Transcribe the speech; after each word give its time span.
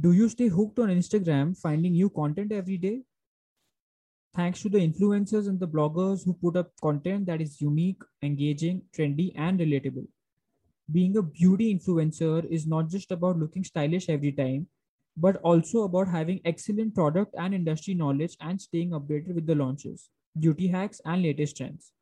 Do 0.00 0.12
you 0.12 0.30
stay 0.30 0.48
hooked 0.48 0.78
on 0.78 0.88
Instagram, 0.88 1.54
finding 1.54 1.92
new 1.92 2.08
content 2.08 2.50
every 2.50 2.78
day? 2.78 3.02
Thanks 4.34 4.62
to 4.62 4.70
the 4.70 4.78
influencers 4.78 5.48
and 5.48 5.60
the 5.60 5.68
bloggers 5.68 6.24
who 6.24 6.32
put 6.32 6.56
up 6.56 6.72
content 6.80 7.26
that 7.26 7.42
is 7.42 7.60
unique, 7.60 8.00
engaging, 8.22 8.80
trendy, 8.96 9.32
and 9.36 9.60
relatable. 9.60 10.06
Being 10.90 11.18
a 11.18 11.22
beauty 11.22 11.74
influencer 11.74 12.50
is 12.50 12.66
not 12.66 12.88
just 12.88 13.12
about 13.12 13.38
looking 13.38 13.64
stylish 13.64 14.08
every 14.08 14.32
time, 14.32 14.66
but 15.14 15.36
also 15.42 15.82
about 15.82 16.08
having 16.08 16.40
excellent 16.46 16.94
product 16.94 17.34
and 17.38 17.54
industry 17.54 17.92
knowledge 17.92 18.34
and 18.40 18.58
staying 18.58 18.92
updated 18.92 19.34
with 19.34 19.46
the 19.46 19.54
launches, 19.54 20.08
beauty 20.38 20.68
hacks, 20.68 21.02
and 21.04 21.22
latest 21.22 21.58
trends. 21.58 21.92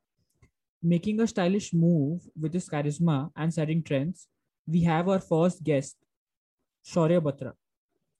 Making 0.80 1.20
a 1.20 1.26
stylish 1.26 1.74
move 1.74 2.22
with 2.40 2.54
his 2.54 2.68
charisma 2.68 3.32
and 3.34 3.52
setting 3.52 3.82
trends, 3.82 4.28
we 4.68 4.84
have 4.84 5.08
our 5.08 5.18
first 5.18 5.64
guest, 5.64 5.96
Shaurya 6.86 7.20
Batra, 7.20 7.54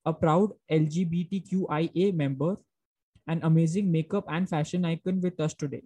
a 0.05 0.13
proud 0.13 0.51
LGBTQIA 0.71 2.13
member, 2.13 2.57
an 3.27 3.39
amazing 3.43 3.91
makeup 3.91 4.25
and 4.27 4.49
fashion 4.49 4.85
icon 4.85 5.21
with 5.21 5.39
us 5.39 5.53
today. 5.53 5.83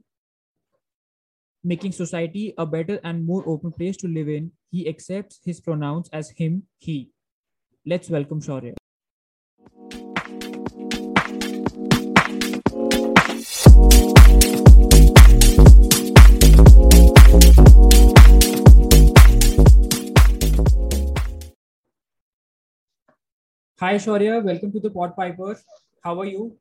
Making 1.64 1.92
society 1.92 2.54
a 2.58 2.66
better 2.66 3.00
and 3.04 3.26
more 3.26 3.44
open 3.48 3.72
place 3.72 3.98
to 3.98 4.08
live 4.08 4.30
in, 4.30 4.52
he 4.72 4.88
accepts 4.88 5.40
his 5.44 5.60
pronouns 5.60 6.10
as 6.14 6.30
him, 6.30 6.64
he. 6.78 7.10
Let's 7.86 8.10
welcome 8.10 8.42
Shaurya. 8.42 8.76
Hi, 23.80 23.96
Shaurya. 23.96 24.44
Welcome 24.44 24.72
to 24.72 24.80
the 24.80 24.90
Pod 24.90 25.16
Piper. 25.16 25.58
How 26.04 26.20
are 26.20 26.26
you? 26.26 26.56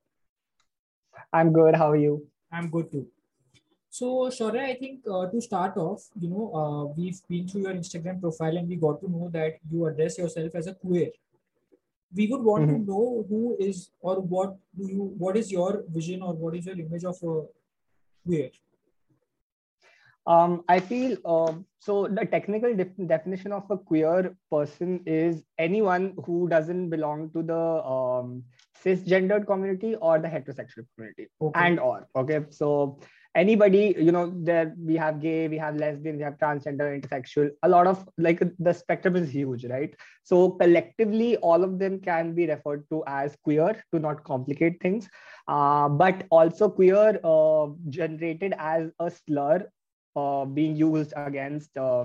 I'm 1.33 1.53
good. 1.53 1.75
How 1.77 1.91
are 1.91 1.97
you? 1.97 2.27
I'm 2.53 2.69
good 2.71 2.91
too. 2.91 3.07
So, 3.91 4.07
Shaurya, 4.37 4.65
I 4.65 4.75
think 4.75 5.01
uh, 5.11 5.27
to 5.31 5.41
start 5.41 5.77
off, 5.77 6.03
you 6.21 6.29
know, 6.29 6.51
uh, 6.55 6.85
we've 6.97 7.21
been 7.29 7.47
through 7.49 7.63
your 7.63 7.75
Instagram 7.75 8.21
profile 8.21 8.57
and 8.57 8.69
we 8.69 8.77
got 8.77 9.01
to 9.01 9.11
know 9.11 9.31
that 9.33 9.59
you 9.71 9.87
address 9.87 10.19
yourself 10.19 10.55
as 10.55 10.67
a 10.67 10.75
queer. 10.75 11.11
We 12.17 12.27
would 12.33 12.43
want 12.43 12.69
Mhm. 12.69 12.73
to 12.75 12.91
know 12.91 13.25
who 13.29 13.57
is 13.69 13.91
or 14.01 14.17
what 14.35 14.57
do 14.81 14.89
you, 14.97 15.05
what 15.25 15.37
is 15.37 15.51
your 15.53 15.85
vision 15.99 16.23
or 16.23 16.35
what 16.35 16.55
is 16.57 16.67
your 16.67 16.79
image 16.87 17.05
of 17.13 17.23
a 17.23 17.35
queer? 18.27 18.51
Um, 20.27 20.63
I 20.69 20.81
feel 20.81 21.17
uh, 21.25 21.53
so. 21.81 22.07
The 22.09 22.25
technical 22.25 22.75
def- 22.75 23.07
definition 23.07 23.53
of 23.53 23.71
a 23.71 23.77
queer 23.77 24.35
person 24.51 25.01
is 25.07 25.43
anyone 25.59 26.15
who 26.25 26.49
doesn't 26.49 26.89
belong 26.89 27.31
to 27.35 27.43
the 27.43 27.63
um, 27.85 28.43
cisgendered 28.83 29.47
community 29.47 29.95
or 29.97 30.19
the 30.19 30.29
heterosexual 30.29 30.87
community, 30.95 31.29
Okay. 31.43 31.61
and 31.61 31.79
or 31.79 32.09
okay. 32.17 32.41
So 32.49 33.01
anybody, 33.35 33.95
you 33.99 34.13
know, 34.13 34.33
there 34.35 34.73
we 34.79 34.97
have 34.97 35.21
gay, 35.21 35.47
we 35.49 35.59
have 35.59 35.77
lesbian, 35.77 36.17
we 36.17 36.23
have 36.23 36.39
transgender, 36.39 36.89
intersexual. 36.99 37.51
A 37.63 37.69
lot 37.69 37.87
of 37.87 38.09
like 38.17 38.43
the 38.59 38.73
spectrum 38.73 39.17
is 39.17 39.29
huge, 39.29 39.67
right? 39.67 39.95
So 40.23 40.53
collectively, 40.53 41.37
all 41.39 41.63
of 41.63 41.79
them 41.79 42.01
can 42.01 42.35
be 42.35 42.47
referred 42.47 42.89
to 42.91 43.05
as 43.07 43.37
queer 43.45 43.83
to 43.93 43.99
not 44.01 44.25
complicate 44.25 44.81
things. 44.81 45.09
Uh, 45.47 45.91
but 45.91 46.25
also 46.31 46.71
queer 46.71 47.21
uh, 47.23 47.67
generated 47.91 48.55
as 48.59 48.91
a 48.99 49.11
slur 49.11 49.69
uh, 50.17 50.45
being 50.45 50.77
used 50.77 51.13
against 51.17 51.77
uh, 51.77 52.05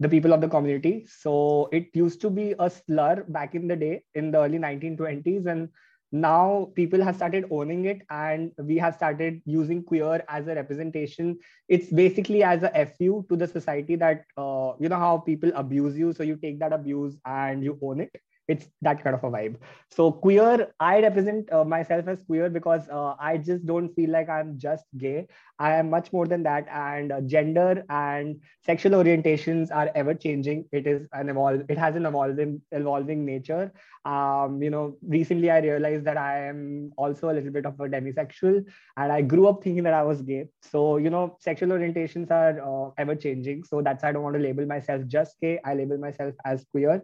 the 0.00 0.08
people 0.08 0.32
of 0.32 0.40
the 0.40 0.48
community. 0.48 1.06
So 1.06 1.68
it 1.72 1.88
used 1.94 2.20
to 2.22 2.30
be 2.30 2.54
a 2.58 2.70
slur 2.70 3.24
back 3.28 3.54
in 3.54 3.68
the 3.68 3.76
day 3.76 4.02
in 4.14 4.30
the 4.30 4.38
early 4.38 4.58
1920s, 4.58 5.46
and 5.46 5.68
now 6.12 6.70
people 6.74 7.02
have 7.02 7.16
started 7.16 7.46
owning 7.50 7.86
it, 7.86 8.02
and 8.10 8.52
we 8.58 8.76
have 8.78 8.94
started 8.94 9.40
using 9.44 9.82
queer 9.82 10.24
as 10.28 10.46
a 10.46 10.54
representation. 10.54 11.38
It's 11.68 11.90
basically 11.90 12.42
as 12.42 12.62
a 12.62 12.86
fu 12.86 13.24
to 13.28 13.36
the 13.36 13.46
society 13.46 13.96
that 13.96 14.24
uh, 14.36 14.72
you 14.78 14.88
know 14.88 14.98
how 14.98 15.18
people 15.18 15.52
abuse 15.54 15.98
you, 15.98 16.12
so 16.12 16.22
you 16.22 16.36
take 16.36 16.58
that 16.60 16.72
abuse 16.72 17.16
and 17.26 17.64
you 17.64 17.78
own 17.82 18.00
it. 18.00 18.14
It's 18.46 18.66
that 18.82 19.02
kind 19.02 19.16
of 19.16 19.24
a 19.24 19.30
vibe. 19.30 19.56
So 19.90 20.12
queer, 20.12 20.68
I 20.78 21.00
represent 21.00 21.50
uh, 21.52 21.64
myself 21.64 22.08
as 22.08 22.22
queer 22.22 22.50
because 22.50 22.88
uh, 22.90 23.14
I 23.18 23.38
just 23.38 23.64
don't 23.64 23.94
feel 23.94 24.10
like 24.10 24.28
I'm 24.28 24.58
just 24.58 24.84
gay. 24.98 25.28
I 25.58 25.76
am 25.76 25.88
much 25.88 26.12
more 26.12 26.26
than 26.26 26.42
that, 26.42 26.66
and 26.70 27.12
uh, 27.12 27.20
gender 27.22 27.84
and 27.88 28.40
sexual 28.66 28.92
orientations 28.92 29.70
are 29.72 29.90
ever 29.94 30.12
changing. 30.14 30.66
It 30.72 30.86
is 30.86 31.06
an 31.12 31.28
evolve. 31.28 31.62
It 31.68 31.78
has 31.78 31.96
an 31.96 32.06
evolving, 32.06 32.60
evolving 32.72 33.24
nature. 33.24 33.72
Um, 34.04 34.62
you 34.62 34.68
know, 34.68 34.98
recently 35.06 35.50
I 35.50 35.60
realized 35.60 36.04
that 36.04 36.18
I 36.18 36.46
am 36.48 36.92
also 36.98 37.30
a 37.30 37.34
little 37.34 37.52
bit 37.52 37.64
of 37.64 37.80
a 37.80 37.84
demisexual, 37.84 38.64
and 38.96 39.12
I 39.12 39.22
grew 39.22 39.46
up 39.46 39.62
thinking 39.62 39.84
that 39.84 39.94
I 39.94 40.02
was 40.02 40.20
gay. 40.22 40.48
So 40.60 40.98
you 40.98 41.08
know, 41.08 41.38
sexual 41.40 41.70
orientations 41.70 42.30
are 42.30 42.60
uh, 42.60 42.90
ever 42.98 43.14
changing. 43.14 43.64
So 43.64 43.80
that's 43.80 44.02
why 44.02 44.10
I 44.10 44.12
don't 44.12 44.22
want 44.22 44.36
to 44.36 44.42
label 44.42 44.66
myself 44.66 45.06
just 45.06 45.40
gay. 45.40 45.60
I 45.64 45.74
label 45.74 45.96
myself 45.96 46.34
as 46.44 46.64
queer 46.70 47.02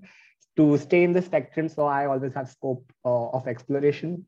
to 0.60 0.76
stay 0.78 1.02
in 1.04 1.12
the 1.12 1.22
spectrum. 1.22 1.68
So 1.68 1.86
I 1.86 2.06
always 2.06 2.34
have 2.34 2.50
scope 2.50 2.92
uh, 3.04 3.28
of 3.38 3.48
exploration. 3.52 4.26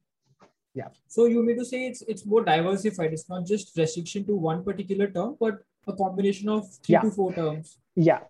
Yeah. 0.74 0.88
So 1.06 1.26
you 1.26 1.42
mean 1.46 1.58
to 1.58 1.66
say 1.70 1.80
it's 1.86 2.02
it's 2.12 2.24
more 2.34 2.42
diversified. 2.44 3.12
It's 3.16 3.28
not 3.32 3.46
just 3.52 3.76
restriction 3.82 4.24
to 4.28 4.36
one 4.50 4.64
particular 4.68 5.08
term, 5.16 5.36
but 5.44 5.58
a 5.92 5.96
combination 6.02 6.48
of 6.54 6.70
three 6.76 6.94
Yeah. 6.94 7.02
to 7.06 7.10
four 7.18 7.32
terms. 7.38 7.76
Yeah, 7.94 8.20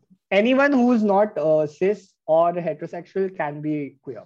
anyone 0.43 0.73
who's 0.81 1.05
not 1.11 1.39
uh, 1.39 1.67
cis 1.75 2.03
or 2.27 2.53
heterosexual 2.69 3.29
can 3.37 3.61
be 3.67 3.75
queer. 4.03 4.25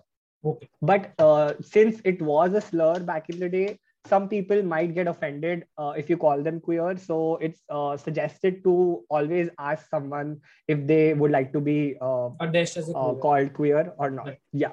Okay. 0.52 0.68
But 0.80 1.10
uh, 1.18 1.54
since 1.72 2.00
it 2.12 2.22
was 2.30 2.54
a 2.60 2.62
slur 2.68 3.00
back 3.10 3.28
in 3.34 3.40
the 3.44 3.50
day, 3.56 3.78
some 4.08 4.28
people 4.28 4.62
might 4.62 4.94
get 4.94 5.06
offended 5.06 5.64
uh, 5.78 5.92
if 5.96 6.10
you 6.10 6.16
call 6.16 6.42
them 6.42 6.60
queer. 6.60 6.96
So 6.96 7.36
it's 7.36 7.62
uh, 7.68 7.96
suggested 7.96 8.62
to 8.64 9.04
always 9.08 9.48
ask 9.58 9.88
someone 9.88 10.40
if 10.68 10.86
they 10.86 11.14
would 11.14 11.30
like 11.30 11.52
to 11.52 11.60
be 11.60 11.96
uh, 12.00 12.30
Addressed 12.40 12.76
as 12.76 12.88
a 12.88 12.92
uh, 12.92 13.12
queer. 13.12 13.20
called 13.26 13.52
queer 13.54 13.92
or 13.98 14.10
not. 14.10 14.26
Right. 14.26 14.40
Yeah. 14.52 14.72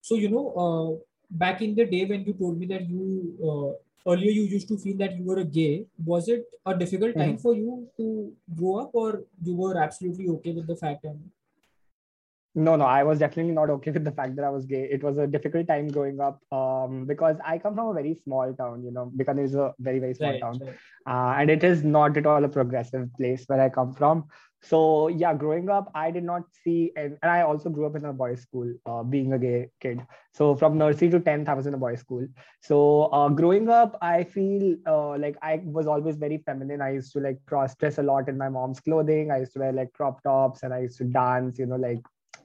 So 0.00 0.14
you 0.16 0.28
know, 0.30 0.44
uh, 0.64 0.88
back 1.30 1.60
in 1.62 1.74
the 1.74 1.84
day 1.84 2.04
when 2.06 2.24
you 2.24 2.32
told 2.32 2.58
me 2.58 2.66
that 2.66 2.88
you 2.88 3.36
uh, 3.44 4.10
earlier 4.10 4.30
you 4.30 4.42
used 4.44 4.68
to 4.68 4.78
feel 4.78 4.96
that 4.98 5.16
you 5.16 5.24
were 5.24 5.38
a 5.38 5.44
gay, 5.44 5.86
was 6.04 6.28
it 6.28 6.46
a 6.64 6.74
difficult 6.74 7.16
time 7.16 7.36
Mhm. 7.36 7.42
for 7.42 7.54
you 7.54 7.88
to 7.98 8.06
grow 8.60 8.76
up, 8.84 8.90
or 8.94 9.24
you 9.42 9.56
were 9.56 9.76
absolutely 9.86 10.28
okay 10.36 10.52
with 10.52 10.66
the 10.66 10.76
fact? 10.76 11.04
And 11.04 11.20
No, 12.58 12.74
no, 12.74 12.86
I 12.86 13.04
was 13.04 13.20
definitely 13.20 13.52
not 13.52 13.70
okay 13.70 13.90
with 13.96 14.04
the 14.04 14.10
fact 14.10 14.34
that 14.34 14.44
I 14.44 14.50
was 14.50 14.66
gay. 14.66 14.88
It 14.90 15.04
was 15.04 15.16
a 15.16 15.28
difficult 15.28 15.68
time 15.68 15.86
growing 15.86 16.20
up 16.20 16.40
um, 16.52 17.04
because 17.06 17.36
I 17.44 17.56
come 17.58 17.76
from 17.76 17.88
a 17.88 17.94
very 17.94 18.16
small 18.24 18.52
town, 18.52 18.82
you 18.82 18.90
know, 18.90 19.12
Bikaner 19.16 19.44
is 19.44 19.54
a 19.54 19.74
very, 19.78 20.00
very 20.00 20.14
small 20.14 20.32
right, 20.32 20.40
town. 20.40 20.58
right. 20.60 20.76
uh, 21.06 21.40
and 21.40 21.50
it 21.50 21.62
is 21.62 21.84
not 21.84 22.16
at 22.16 22.26
all 22.26 22.42
a 22.44 22.48
progressive 22.48 23.14
place 23.14 23.44
where 23.46 23.60
I 23.60 23.68
come 23.68 23.94
from. 23.94 24.24
So 24.60 25.06
yeah, 25.06 25.34
growing 25.34 25.68
up, 25.70 25.88
I 25.94 26.10
did 26.10 26.24
not 26.24 26.42
see, 26.64 26.90
and, 26.96 27.16
and 27.22 27.30
I 27.30 27.42
also 27.42 27.70
grew 27.70 27.86
up 27.86 27.94
in 27.94 28.04
a 28.04 28.12
boys' 28.12 28.42
school, 28.42 28.74
uh, 28.86 29.04
being 29.04 29.32
a 29.32 29.38
gay 29.38 29.70
kid. 29.80 30.04
So 30.34 30.56
from 30.56 30.76
nursery 30.78 31.10
to 31.10 31.20
tenth, 31.20 31.48
I 31.48 31.54
was 31.54 31.68
in 31.68 31.74
a 31.74 31.78
boys' 31.78 32.00
school. 32.00 32.26
So 32.60 33.04
uh, 33.12 33.28
growing 33.28 33.68
up, 33.68 33.96
I 34.02 34.24
feel 34.24 34.74
uh, 34.84 35.16
like 35.16 35.36
I 35.42 35.60
was 35.62 35.86
always 35.86 36.16
very 36.16 36.38
feminine. 36.38 36.82
I 36.82 36.94
used 36.94 37.12
to 37.12 37.20
like 37.20 37.38
cross 37.46 37.76
dress 37.76 37.98
a 37.98 38.02
lot 38.02 38.28
in 38.28 38.36
my 38.36 38.48
mom's 38.48 38.80
clothing. 38.80 39.30
I 39.30 39.38
used 39.38 39.52
to 39.52 39.60
wear 39.60 39.72
like 39.72 39.92
crop 39.92 40.24
tops, 40.24 40.64
and 40.64 40.74
I 40.74 40.80
used 40.80 40.98
to 40.98 41.04
dance, 41.04 41.60
you 41.60 41.66
know, 41.66 41.76
like 41.76 42.00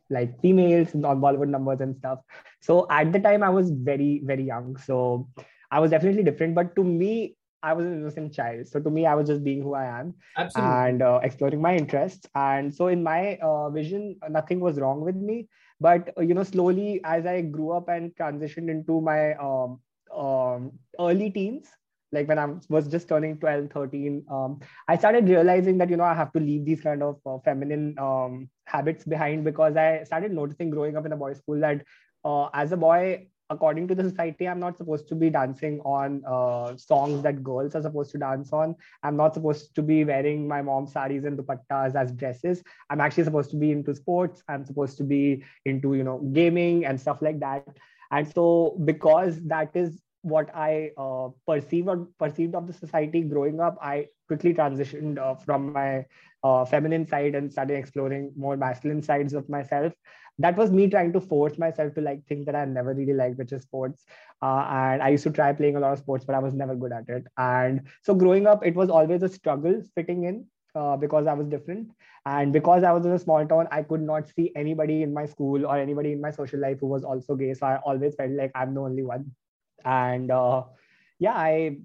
like 0.10 0.40
females, 0.42 0.94
non 0.94 1.22
Bollywood 1.22 1.50
numbers 1.50 1.82
and 1.82 1.96
stuff. 1.96 2.20
So 2.62 2.88
at 2.90 3.12
the 3.12 3.20
time, 3.20 3.44
I 3.44 3.50
was 3.50 3.72
very 3.72 4.22
very 4.24 4.44
young. 4.44 4.78
So 4.78 5.28
I 5.72 5.80
was 5.80 5.92
definitely 5.92 6.24
different. 6.24 6.56
But 6.56 6.76
to 6.76 6.84
me, 6.84 7.36
I 7.64 7.74
was 7.74 7.86
an 7.86 7.94
innocent 7.94 8.34
child. 8.34 8.68
So 8.68 8.80
to 8.80 8.90
me, 8.90 9.06
I 9.06 9.16
was 9.16 9.28
just 9.28 9.44
being 9.44 9.62
who 9.62 9.74
I 9.74 9.86
am 9.86 10.14
Absolutely. 10.38 10.76
and 10.76 11.02
uh, 11.02 11.20
exploring 11.24 11.62
my 11.62 11.76
interests. 11.76 12.28
And 12.36 12.74
so 12.76 12.88
in 12.88 13.02
my 13.02 13.38
uh, 13.38 13.70
vision, 13.70 14.18
nothing 14.30 14.60
was 14.60 14.78
wrong 14.80 15.02
with 15.02 15.16
me. 15.16 15.48
But 15.80 16.14
uh, 16.18 16.22
you 16.22 16.34
know, 16.34 16.44
slowly 16.44 17.02
as 17.04 17.26
I 17.26 17.42
grew 17.42 17.72
up 17.72 17.88
and 17.88 18.14
transitioned 18.16 18.70
into 18.70 19.02
my 19.02 19.34
um, 19.36 19.80
um, 20.16 20.72
early 21.00 21.32
teens, 21.32 21.70
like 22.14 22.28
when 22.28 22.40
I 22.40 22.48
was 22.70 22.88
just 22.88 23.10
turning 23.10 23.38
12, 23.40 23.72
13, 23.72 24.24
um, 24.30 24.60
I 24.88 24.98
started 24.98 25.28
realizing 25.28 25.78
that, 25.80 25.90
you 25.90 25.98
know, 25.98 26.04
I 26.04 26.14
have 26.14 26.32
to 26.34 26.40
leave 26.40 26.64
these 26.64 26.82
kind 26.82 27.02
of 27.02 27.20
uh, 27.26 27.40
feminine 27.44 27.98
um, 28.00 28.50
habits 28.66 29.04
behind 29.04 29.44
because 29.44 29.76
I 29.76 30.04
started 30.04 30.32
noticing 30.32 30.70
growing 30.70 30.96
up 30.96 31.06
in 31.06 31.12
a 31.12 31.18
boys' 31.18 31.40
school 31.40 31.60
that 31.60 31.84
uh, 32.24 32.50
as 32.54 32.72
a 32.72 32.78
boy, 32.78 33.28
according 33.50 33.88
to 33.88 33.96
the 33.96 34.04
society, 34.04 34.48
I'm 34.48 34.60
not 34.60 34.78
supposed 34.78 35.08
to 35.10 35.16
be 35.16 35.32
dancing 35.32 35.80
on 35.82 36.24
uh, 36.26 36.78
songs 36.78 37.24
that 37.24 37.44
girls 37.44 37.76
are 37.76 37.82
supposed 37.82 38.12
to 38.12 38.20
dance 38.20 38.54
on. 38.54 38.76
I'm 39.02 39.18
not 39.18 39.34
supposed 39.34 39.76
to 39.76 39.82
be 39.82 40.06
wearing 40.06 40.48
my 40.48 40.62
mom's 40.62 40.94
saris 40.94 41.26
and 41.26 41.38
dupattas 41.38 41.96
as 41.96 42.12
dresses. 42.12 42.64
I'm 42.90 43.02
actually 43.02 43.24
supposed 43.26 43.50
to 43.52 43.58
be 43.58 43.72
into 43.72 43.96
sports. 43.96 44.44
I'm 44.48 44.66
supposed 44.66 44.98
to 44.98 45.04
be 45.04 45.44
into, 45.66 45.96
you 45.96 46.04
know, 46.04 46.20
gaming 46.32 46.86
and 46.86 47.02
stuff 47.02 47.22
like 47.22 47.40
that. 47.40 47.68
And 48.12 48.32
so 48.32 48.80
because 48.86 49.42
that 49.48 49.72
is 49.74 50.03
what 50.24 50.50
I 50.56 50.92
uh, 50.98 51.30
or 51.30 51.34
perceived 52.20 52.56
of 52.56 52.68
the 52.68 52.74
society 52.74 53.22
growing 53.22 53.60
up, 53.60 53.78
I 53.82 54.08
quickly 54.28 54.54
transitioned 54.54 55.20
uh, 55.20 55.36
from 55.36 55.74
my 55.74 56.06
uh, 56.44 56.66
feminine 56.66 57.08
side 57.08 57.36
and 57.36 57.52
started 57.52 57.78
exploring 57.78 58.32
more 58.36 58.58
masculine 58.58 59.04
sides 59.04 59.34
of 59.34 59.50
myself. 59.50 59.94
that 60.40 60.58
was 60.58 60.72
me 60.72 60.90
trying 60.90 61.14
to 61.14 61.22
force 61.22 61.58
myself 61.60 61.94
to 61.96 62.02
like 62.02 62.26
things 62.26 62.46
that 62.48 62.56
I 62.56 62.66
never 62.66 62.94
really 62.94 63.14
liked, 63.14 63.38
which 63.38 63.52
is 63.54 63.62
sports. 63.64 64.06
Uh, 64.42 64.66
and 64.70 65.04
I 65.04 65.10
used 65.10 65.24
to 65.26 65.32
try 65.32 65.54
playing 65.54 65.76
a 65.76 65.80
lot 65.80 65.94
of 65.94 66.00
sports, 66.00 66.26
but 66.26 66.36
I 66.36 66.40
was 66.40 66.54
never 66.54 66.76
good 66.76 66.92
at 66.92 67.08
it. 67.10 67.28
And 67.38 67.82
so 68.02 68.16
growing 68.16 68.48
up, 68.48 68.66
it 68.66 68.76
was 68.76 68.90
always 68.90 69.22
a 69.24 69.30
struggle 69.30 69.82
fitting 69.96 70.24
in 70.24 70.46
uh, 70.76 70.98
because 70.98 71.28
I 71.28 71.34
was 71.34 71.48
different. 71.48 71.92
And 72.26 72.52
because 72.52 72.84
I 72.84 72.92
was 72.94 73.06
in 73.06 73.12
a 73.12 73.20
small 73.20 73.46
town, 73.46 73.68
I 73.72 73.84
could 73.84 74.02
not 74.02 74.28
see 74.28 74.52
anybody 74.56 75.04
in 75.04 75.14
my 75.14 75.26
school 75.26 75.66
or 75.68 75.78
anybody 75.78 76.14
in 76.14 76.22
my 76.22 76.32
social 76.32 76.60
life 76.60 76.80
who 76.80 76.88
was 76.88 77.04
also 77.04 77.36
gay. 77.36 77.54
So 77.54 77.68
I 77.68 77.78
always 77.86 78.16
felt 78.16 78.32
like 78.32 78.52
I'm 78.56 78.74
the 78.74 78.82
only 78.82 79.04
one. 79.04 79.32
And 79.86 80.32
uh, 80.32 80.64
yeah, 81.20 81.34
I 81.34 81.78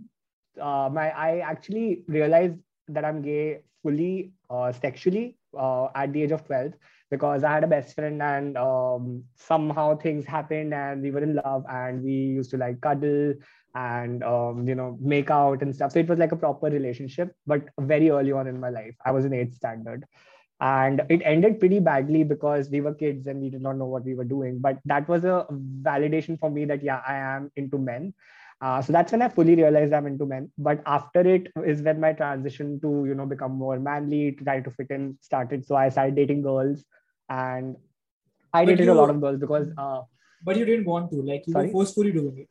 uh, 0.60 0.88
my 0.92 1.10
I 1.10 1.38
actually 1.38 2.02
realized 2.06 2.54
that 2.88 3.04
I'm 3.04 3.22
gay 3.22 3.60
fully 3.82 4.32
uh, 4.50 4.72
sexually 4.72 5.36
uh, 5.58 5.88
at 5.94 6.12
the 6.12 6.22
age 6.22 6.32
of 6.32 6.44
12 6.46 6.72
because 7.10 7.44
I 7.44 7.52
had 7.52 7.64
a 7.64 7.66
best 7.66 7.94
friend 7.94 8.22
and 8.22 8.56
um, 8.58 9.24
somehow 9.36 9.96
things 9.96 10.24
happened 10.26 10.74
and 10.74 11.02
we 11.02 11.10
were 11.10 11.22
in 11.22 11.34
love 11.36 11.64
and 11.70 12.02
we 12.02 12.12
used 12.12 12.50
to 12.50 12.56
like 12.58 12.80
cuddle 12.80 13.34
and 13.74 14.22
um, 14.24 14.66
you 14.66 14.74
know 14.74 14.98
make 15.00 15.30
out 15.30 15.62
and 15.62 15.74
stuff. 15.74 15.92
So 15.92 15.98
it 16.00 16.08
was 16.08 16.18
like 16.18 16.32
a 16.32 16.36
proper 16.36 16.66
relationship, 16.66 17.34
but 17.46 17.62
very 17.80 18.10
early 18.10 18.32
on 18.32 18.46
in 18.46 18.60
my 18.60 18.70
life, 18.70 18.94
I 19.04 19.12
was 19.12 19.24
in 19.24 19.32
eighth 19.32 19.54
standard. 19.54 20.04
And 20.60 21.02
it 21.08 21.22
ended 21.24 21.60
pretty 21.60 21.78
badly 21.78 22.24
because 22.24 22.68
we 22.68 22.80
were 22.80 22.94
kids 22.94 23.26
and 23.28 23.40
we 23.40 23.48
did 23.48 23.62
not 23.62 23.76
know 23.76 23.84
what 23.84 24.04
we 24.04 24.14
were 24.14 24.24
doing. 24.24 24.58
But 24.58 24.78
that 24.86 25.08
was 25.08 25.24
a 25.24 25.46
validation 25.82 26.38
for 26.38 26.50
me 26.50 26.64
that, 26.64 26.82
yeah, 26.82 27.00
I 27.06 27.14
am 27.14 27.52
into 27.54 27.78
men. 27.78 28.12
Uh, 28.60 28.82
so 28.82 28.92
that's 28.92 29.12
when 29.12 29.22
I 29.22 29.28
fully 29.28 29.54
realized 29.54 29.92
I'm 29.92 30.06
into 30.06 30.26
men. 30.26 30.50
But 30.58 30.82
after 30.84 31.20
it 31.20 31.52
is 31.64 31.82
when 31.82 32.00
my 32.00 32.12
transition 32.12 32.80
to 32.80 33.04
you 33.06 33.14
know 33.14 33.26
become 33.26 33.52
more 33.52 33.78
manly, 33.78 34.32
to 34.32 34.44
try 34.44 34.60
to 34.60 34.70
fit 34.72 34.90
in 34.90 35.16
started. 35.20 35.64
So 35.64 35.76
I 35.76 35.90
started 35.90 36.16
dating 36.16 36.42
girls, 36.42 36.84
and 37.28 37.76
I 38.52 38.64
but 38.64 38.72
dated 38.72 38.86
you, 38.86 38.92
a 38.92 38.94
lot 38.94 39.10
of 39.10 39.20
girls 39.20 39.38
because. 39.38 39.68
Uh, 39.78 40.02
but 40.44 40.56
you 40.56 40.64
didn't 40.64 40.86
want 40.86 41.10
to, 41.12 41.22
like 41.22 41.46
you 41.46 41.52
sorry? 41.52 41.66
were 41.66 41.72
forcefully 41.72 42.10
doing 42.10 42.38
it. 42.38 42.48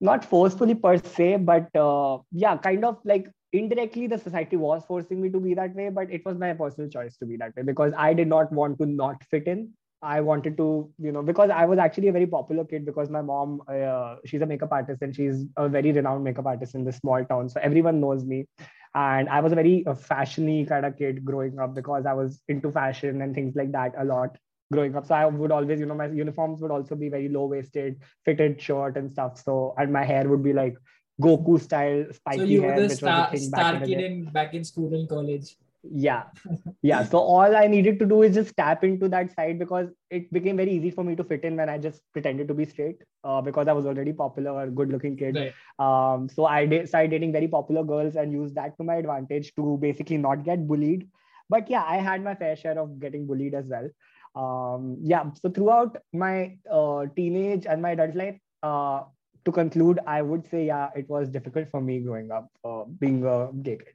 Not 0.00 0.24
forcefully 0.24 0.74
per 0.74 0.96
se, 0.98 1.36
but 1.36 1.74
uh, 1.76 2.18
yeah, 2.32 2.56
kind 2.56 2.84
of 2.84 2.98
like 3.04 3.28
indirectly 3.52 4.06
the 4.06 4.18
society 4.18 4.56
was 4.56 4.84
forcing 4.86 5.20
me 5.20 5.28
to 5.30 5.40
be 5.40 5.54
that 5.54 5.74
way 5.74 5.88
but 5.88 6.10
it 6.10 6.24
was 6.24 6.38
my 6.38 6.52
personal 6.54 6.88
choice 6.88 7.16
to 7.16 7.26
be 7.26 7.36
that 7.36 7.54
way 7.56 7.62
because 7.62 7.92
i 7.96 8.12
did 8.12 8.28
not 8.28 8.52
want 8.52 8.78
to 8.78 8.86
not 8.86 9.22
fit 9.24 9.46
in 9.46 9.70
I 10.02 10.20
wanted 10.20 10.56
to, 10.56 10.90
you 10.98 11.12
know, 11.12 11.22
because 11.22 11.50
I 11.50 11.64
was 11.64 11.78
actually 11.78 12.08
a 12.08 12.12
very 12.12 12.26
popular 12.26 12.64
kid 12.64 12.84
because 12.84 13.08
my 13.08 13.22
mom, 13.22 13.62
uh, 13.68 14.16
she's 14.26 14.42
a 14.42 14.46
makeup 14.46 14.72
artist 14.72 15.00
and 15.00 15.14
she's 15.14 15.44
a 15.56 15.68
very 15.68 15.92
renowned 15.92 16.24
makeup 16.24 16.46
artist 16.46 16.74
in 16.74 16.84
this 16.84 16.96
small 16.96 17.24
town. 17.24 17.48
So 17.48 17.60
everyone 17.62 18.00
knows 18.00 18.24
me. 18.24 18.46
And 18.94 19.28
I 19.28 19.40
was 19.40 19.52
a 19.52 19.54
very 19.54 19.86
uh, 19.86 19.94
fashiony 19.94 20.68
kind 20.68 20.84
of 20.84 20.98
kid 20.98 21.24
growing 21.24 21.58
up 21.60 21.74
because 21.74 22.04
I 22.04 22.14
was 22.14 22.42
into 22.48 22.72
fashion 22.72 23.22
and 23.22 23.32
things 23.34 23.54
like 23.54 23.70
that 23.72 23.92
a 23.96 24.04
lot 24.04 24.36
growing 24.72 24.96
up. 24.96 25.06
So 25.06 25.14
I 25.14 25.24
would 25.24 25.52
always, 25.52 25.78
you 25.78 25.86
know, 25.86 25.94
my 25.94 26.08
uniforms 26.08 26.60
would 26.62 26.72
also 26.72 26.96
be 26.96 27.08
very 27.08 27.28
low 27.28 27.46
waisted, 27.46 28.02
fitted 28.24 28.60
shirt 28.60 28.96
and 28.96 29.10
stuff. 29.10 29.40
So, 29.42 29.74
and 29.78 29.92
my 29.92 30.04
hair 30.04 30.28
would 30.28 30.42
be 30.42 30.52
like 30.52 30.74
Goku 31.22 31.60
style, 31.60 32.06
spiky 32.12 32.38
so 32.38 32.44
you 32.44 32.62
hair. 32.62 32.74
Were 32.74 32.88
the 32.88 32.94
star, 32.94 33.36
star 33.36 33.80
kid 33.80 34.00
in, 34.00 34.24
back 34.24 34.54
in 34.54 34.64
school 34.64 34.94
and 34.94 35.08
college. 35.08 35.56
Yeah. 35.82 36.24
Yeah. 36.84 37.04
So 37.04 37.18
all 37.18 37.54
i 37.56 37.66
needed 37.68 37.98
to 38.00 38.06
do 38.06 38.22
is 38.22 38.34
just 38.34 38.56
tap 38.56 38.82
into 38.82 39.08
that 39.08 39.32
side 39.34 39.58
because 39.58 39.88
it 40.10 40.32
became 40.32 40.56
very 40.56 40.72
easy 40.72 40.90
for 40.90 41.04
me 41.04 41.14
to 41.14 41.24
fit 41.24 41.44
in 41.44 41.56
when 41.56 41.68
i 41.68 41.78
just 41.78 42.02
pretended 42.12 42.48
to 42.48 42.54
be 42.54 42.64
straight 42.64 43.04
uh, 43.22 43.40
because 43.40 43.68
i 43.68 43.72
was 43.72 43.86
already 43.86 44.12
popular 44.12 44.50
or 44.50 44.66
good 44.66 44.88
looking 44.88 45.16
kid. 45.16 45.36
Right. 45.36 45.54
um, 45.78 46.28
so 46.28 46.44
i 46.44 46.66
did, 46.66 46.88
started 46.88 47.12
dating 47.12 47.32
very 47.32 47.46
popular 47.46 47.84
girls 47.84 48.16
and 48.16 48.32
used 48.32 48.56
that 48.56 48.76
to 48.78 48.84
my 48.84 48.96
advantage 48.96 49.54
to 49.54 49.78
basically 49.80 50.18
not 50.18 50.44
get 50.44 50.66
bullied. 50.66 51.08
But 51.48 51.70
yeah 51.70 51.84
i 51.84 51.98
had 51.98 52.24
my 52.24 52.34
fair 52.34 52.56
share 52.56 52.78
of 52.78 52.98
getting 52.98 53.26
bullied 53.26 53.54
as 53.54 53.66
well. 53.66 53.88
Um, 54.34 54.96
yeah. 55.02 55.30
So 55.40 55.50
throughout 55.50 55.98
my 56.12 56.56
uh, 56.70 57.06
teenage 57.14 57.66
and 57.66 57.82
my 57.82 57.90
adult 57.90 58.16
life 58.16 58.38
uh, 58.62 59.02
to 59.44 59.52
conclude 59.52 60.00
i 60.06 60.20
would 60.22 60.46
say 60.50 60.66
yeah 60.66 60.88
it 60.94 61.08
was 61.08 61.28
difficult 61.28 61.68
for 61.70 61.80
me 61.80 61.98
growing 62.00 62.30
up 62.30 62.50
uh, 62.64 62.84
being 63.00 63.24
a 63.24 63.38
gay 63.62 63.76
kid 63.76 63.94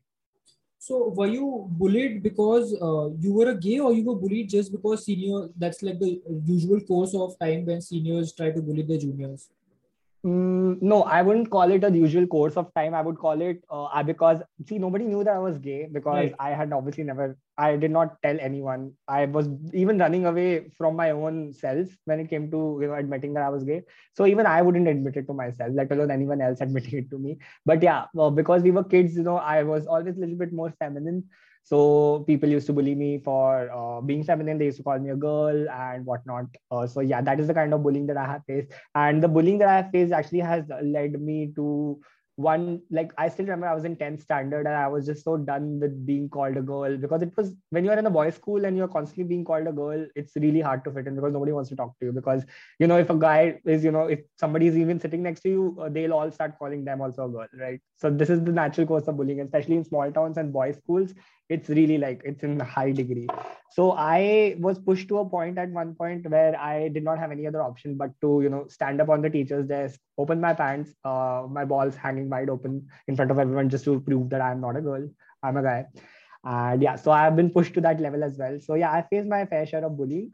so 0.88 1.10
were 1.10 1.28
you 1.28 1.68
bullied 1.70 2.24
because 2.24 2.74
uh, 2.82 3.10
you 3.20 3.34
were 3.34 3.50
a 3.50 3.56
gay 3.56 3.80
or 3.80 3.94
you 3.94 4.04
were 4.06 4.16
bullied 4.16 4.50
just 4.50 4.72
because 4.72 5.04
senior 5.06 5.50
that's 5.58 5.82
like 5.84 6.00
the 6.00 6.22
usual 6.46 6.80
course 6.80 7.14
of 7.14 7.38
time 7.40 7.66
when 7.66 7.82
seniors 7.82 8.32
try 8.34 8.52
to 8.52 8.62
bully 8.62 8.84
their 8.84 8.98
juniors? 8.98 9.50
Mm, 10.26 10.82
no, 10.82 11.04
I 11.04 11.22
wouldn't 11.24 11.50
call 11.50 11.72
it 11.72 11.84
a 11.84 11.92
usual 11.92 12.28
course 12.28 12.56
of 12.56 12.74
time. 12.74 12.94
I 12.94 13.02
would 13.02 13.18
call 13.18 13.42
it 13.42 13.64
uh, 13.70 14.04
because 14.04 14.42
see, 14.66 14.78
nobody 14.78 15.06
knew 15.06 15.26
that 15.26 15.34
I 15.34 15.40
was 15.40 15.58
gay 15.58 15.90
because 15.92 16.16
right. 16.16 16.36
I 16.40 16.52
had 16.52 16.72
obviously 16.72 17.04
never, 17.04 17.38
I 17.58 17.76
did 17.76 17.92
not 17.92 18.22
tell 18.22 18.38
anyone. 18.40 18.94
I 19.08 19.26
was 19.26 19.48
even 19.74 19.98
running 19.98 20.26
away 20.26 20.70
from 20.78 20.96
my 20.96 21.12
own 21.12 21.54
self 21.54 21.88
when 22.06 22.20
it 22.20 22.30
came 22.30 22.52
to 22.52 22.80
you 22.82 22.88
know 22.88 22.94
admitting 22.94 23.34
that 23.34 23.44
I 23.44 23.50
was 23.50 23.64
gay. 23.64 23.84
So 24.14 24.28
even 24.28 24.46
I 24.46 24.62
wouldn't 24.62 24.88
admit 24.88 25.18
it 25.18 25.28
to 25.28 25.34
myself, 25.34 25.72
let 25.74 25.92
alone 25.92 26.12
anyone 26.12 26.42
else 26.42 26.62
admitting 26.68 27.00
it 27.00 27.10
to 27.10 27.18
me. 27.18 27.38
But 27.66 27.82
yeah, 27.82 28.06
well, 28.14 28.32
because 28.32 28.62
we 28.62 28.72
were 28.72 28.84
kids, 28.84 29.16
you 29.16 29.24
know, 29.24 29.38
I 29.38 29.64
was 29.64 29.88
always 29.88 30.18
a 30.18 30.20
little 30.20 30.36
bit 30.36 30.54
more 30.54 30.72
feminine. 30.80 31.24
So 31.64 32.24
people 32.26 32.48
used 32.48 32.66
to 32.68 32.74
bully 32.74 32.96
me 32.96 33.20
for 33.20 33.70
uh, 33.72 34.00
being 34.00 34.24
feminine. 34.24 34.58
They 34.58 34.66
used 34.66 34.78
to 34.78 34.84
call 34.84 35.00
me 35.00 35.10
a 35.10 35.18
girl 35.18 35.70
and 35.70 36.06
whatnot. 36.06 36.46
Uh, 36.72 36.88
so 36.88 37.02
yeah, 37.02 37.22
that 37.22 37.42
is 37.42 37.48
the 37.48 37.54
kind 37.54 37.74
of 37.74 37.84
bullying 37.84 38.08
that 38.08 38.16
I 38.16 38.26
have 38.26 38.44
faced. 38.48 38.72
And 38.96 39.22
the 39.22 39.28
bullying 39.28 39.58
that 39.58 39.68
I 39.68 39.76
have 39.78 39.92
faced 39.92 40.14
actually 40.14 40.40
has 40.40 40.64
led 40.82 41.20
me 41.22 41.52
to 41.56 42.00
one 42.38 42.80
like 42.92 43.12
i 43.18 43.28
still 43.28 43.46
remember 43.46 43.68
i 43.68 43.74
was 43.74 43.84
in 43.84 43.96
10th 43.96 44.22
standard 44.22 44.68
and 44.68 44.76
i 44.76 44.88
was 44.88 45.08
just 45.08 45.24
so 45.24 45.38
done 45.38 45.80
with 45.80 46.06
being 46.06 46.30
called 46.30 46.56
a 46.56 46.62
girl 46.62 46.96
because 46.96 47.24
it 47.24 47.32
was 47.36 47.52
when 47.72 47.84
you're 47.84 47.98
in 47.98 48.06
a 48.06 48.12
boys 48.12 48.36
school 48.36 48.64
and 48.66 48.78
you're 48.78 48.88
constantly 48.88 49.24
being 49.24 49.44
called 49.44 49.66
a 49.66 49.72
girl 49.72 50.06
it's 50.16 50.36
really 50.36 50.62
hard 50.62 50.84
to 50.84 50.92
fit 50.92 51.08
in 51.08 51.16
because 51.16 51.34
nobody 51.34 51.52
wants 51.52 51.70
to 51.70 51.76
talk 51.76 51.98
to 52.00 52.06
you 52.06 52.12
because 52.12 52.46
you 52.78 52.86
know 52.86 53.00
if 53.00 53.10
a 53.10 53.16
guy 53.16 53.60
is 53.66 53.84
you 53.84 53.92
know 53.92 54.06
if 54.06 54.20
somebody 54.36 54.68
is 54.68 54.78
even 54.78 55.00
sitting 55.00 55.24
next 55.24 55.42
to 55.42 55.50
you 55.50 55.78
uh, 55.82 55.90
they'll 55.90 56.14
all 56.14 56.32
start 56.32 56.60
calling 56.60 56.86
them 56.86 57.02
also 57.02 57.26
a 57.26 57.30
girl 57.30 57.48
right? 57.60 57.82
So 57.96 58.12
this 58.12 58.30
is 58.30 58.44
the 58.44 58.52
natural 58.52 58.86
course 58.86 59.08
of 59.08 59.18
bullying 59.18 59.42
especially 59.42 59.78
in 59.78 59.84
small 59.84 60.12
towns 60.12 60.38
and 60.38 60.54
boys 60.54 60.78
schools 60.78 61.16
it's 61.50 61.70
really 61.70 61.98
like 61.98 62.22
it's 62.26 62.44
in 62.44 62.60
high 62.60 62.92
degree. 62.92 63.28
So 63.70 63.92
i 63.92 64.56
was 64.60 64.80
pushed 64.80 65.08
to 65.10 65.20
a 65.20 65.26
point 65.30 65.58
at 65.58 65.70
one 65.70 65.94
point 65.96 66.30
where 66.30 66.60
i 66.60 66.88
did 66.88 67.04
not 67.04 67.20
have 67.20 67.32
any 67.32 67.46
other 67.48 67.62
option 67.62 67.96
but 67.96 68.12
to 68.22 68.40
you 68.42 68.50
know 68.50 68.66
stand 68.68 69.02
up 69.02 69.10
on 69.10 69.22
the 69.22 69.30
teacher's 69.30 69.68
desk 69.68 70.00
open 70.18 70.42
my 70.42 70.54
pants 70.54 70.94
uh, 71.06 71.44
my 71.58 71.66
balls 71.66 71.96
hanging 71.96 72.30
wide 72.30 72.50
open 72.50 72.88
in 73.08 73.16
front 73.16 73.30
of 73.30 73.40
everyone 73.40 73.70
just 73.70 73.86
to 73.86 74.00
prove 74.00 74.30
that 74.30 74.42
i'm 74.42 74.62
not 74.62 74.78
a 74.78 74.82
girl 74.82 75.08
i'm 75.44 75.58
a 75.58 75.64
guy. 75.64 75.86
And 76.44 76.82
yeah 76.82 76.96
so 76.96 77.12
i've 77.12 77.36
been 77.36 77.52
pushed 77.52 77.74
to 77.76 77.82
that 77.82 78.00
level 78.00 78.24
as 78.24 78.38
well. 78.38 78.60
So 78.62 78.76
yeah 78.76 78.92
i 78.92 79.02
faced 79.02 79.28
my 79.28 79.46
fair 79.46 79.66
share 79.66 79.86
of 79.86 79.98
bullying 79.98 80.32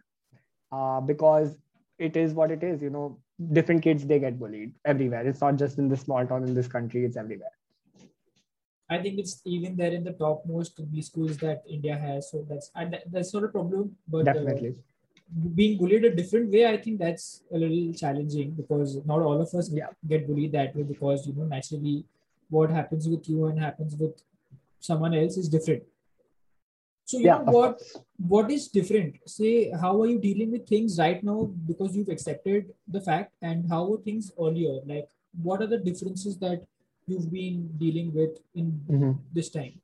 uh, 0.71 1.01
because 1.01 1.57
it 1.97 2.15
is 2.15 2.33
what 2.33 2.51
it 2.51 2.63
is 2.63 2.81
you 2.81 2.89
know. 2.89 3.19
Different 3.51 3.81
kids 3.81 4.05
they 4.05 4.19
get 4.19 4.39
bullied 4.39 4.73
everywhere. 4.85 5.27
It's 5.27 5.41
not 5.41 5.55
just 5.57 5.79
in 5.79 5.89
this 5.89 6.01
small 6.01 6.25
town 6.25 6.43
in 6.43 6.53
this 6.53 6.67
country 6.67 7.03
it's 7.03 7.17
everywhere 7.17 7.49
I 8.89 8.97
think 9.01 9.19
it's 9.19 9.41
even 9.45 9.75
there 9.75 9.91
in 9.91 10.03
the 10.03 10.11
topmost 10.11 10.79
B 10.91 11.01
schools 11.01 11.37
that 11.37 11.63
India 11.67 11.97
has. 11.97 12.31
So 12.31 12.45
that's 12.49 12.71
and 12.75 12.97
that's 13.11 13.33
not 13.33 13.43
a 13.43 13.47
problem. 13.47 13.95
But 14.07 14.27
uh, 14.27 14.33
definitely 14.33 14.69
uh, 14.69 14.93
being 15.55 15.77
bullied 15.77 16.05
a 16.05 16.15
different 16.15 16.51
way, 16.51 16.65
I 16.67 16.77
think 16.77 16.99
that's 16.99 17.43
a 17.51 17.57
little 17.57 17.93
challenging 17.93 18.51
because 18.51 18.99
not 19.05 19.21
all 19.21 19.41
of 19.41 19.53
us 19.53 19.69
yeah. 19.71 19.87
get 20.07 20.27
bullied 20.27 20.51
that 20.51 20.75
way 20.75 20.83
because 20.83 21.25
you 21.25 21.33
know 21.33 21.45
naturally 21.45 22.05
what 22.49 22.69
happens 22.69 23.07
with 23.07 23.27
you 23.27 23.45
and 23.45 23.59
happens 23.59 23.95
with 23.95 24.21
someone 24.79 25.13
else 25.13 25.37
is 25.37 25.49
different. 25.49 25.83
So 27.05 27.17
you 27.17 27.25
yeah, 27.25 27.37
know 27.37 27.51
what 27.51 27.81
what 28.17 28.51
is 28.51 28.67
different? 28.67 29.15
Say 29.25 29.71
how 29.71 30.01
are 30.01 30.07
you 30.07 30.19
dealing 30.19 30.51
with 30.51 30.67
things 30.67 30.99
right 30.99 31.23
now 31.23 31.51
because 31.67 31.95
you've 31.95 32.09
accepted 32.09 32.73
the 32.87 33.01
fact, 33.01 33.33
and 33.41 33.69
how 33.69 33.85
were 33.85 33.97
things 33.97 34.31
earlier? 34.39 34.79
Like 34.85 35.09
what 35.41 35.61
are 35.61 35.67
the 35.67 35.79
differences 35.79 36.37
that 36.39 36.63
you've 37.07 37.31
been 37.31 37.69
dealing 37.77 38.13
with 38.13 38.37
in 38.55 38.79
mm-hmm. 38.89 39.11
this 39.33 39.49
time? 39.49 39.79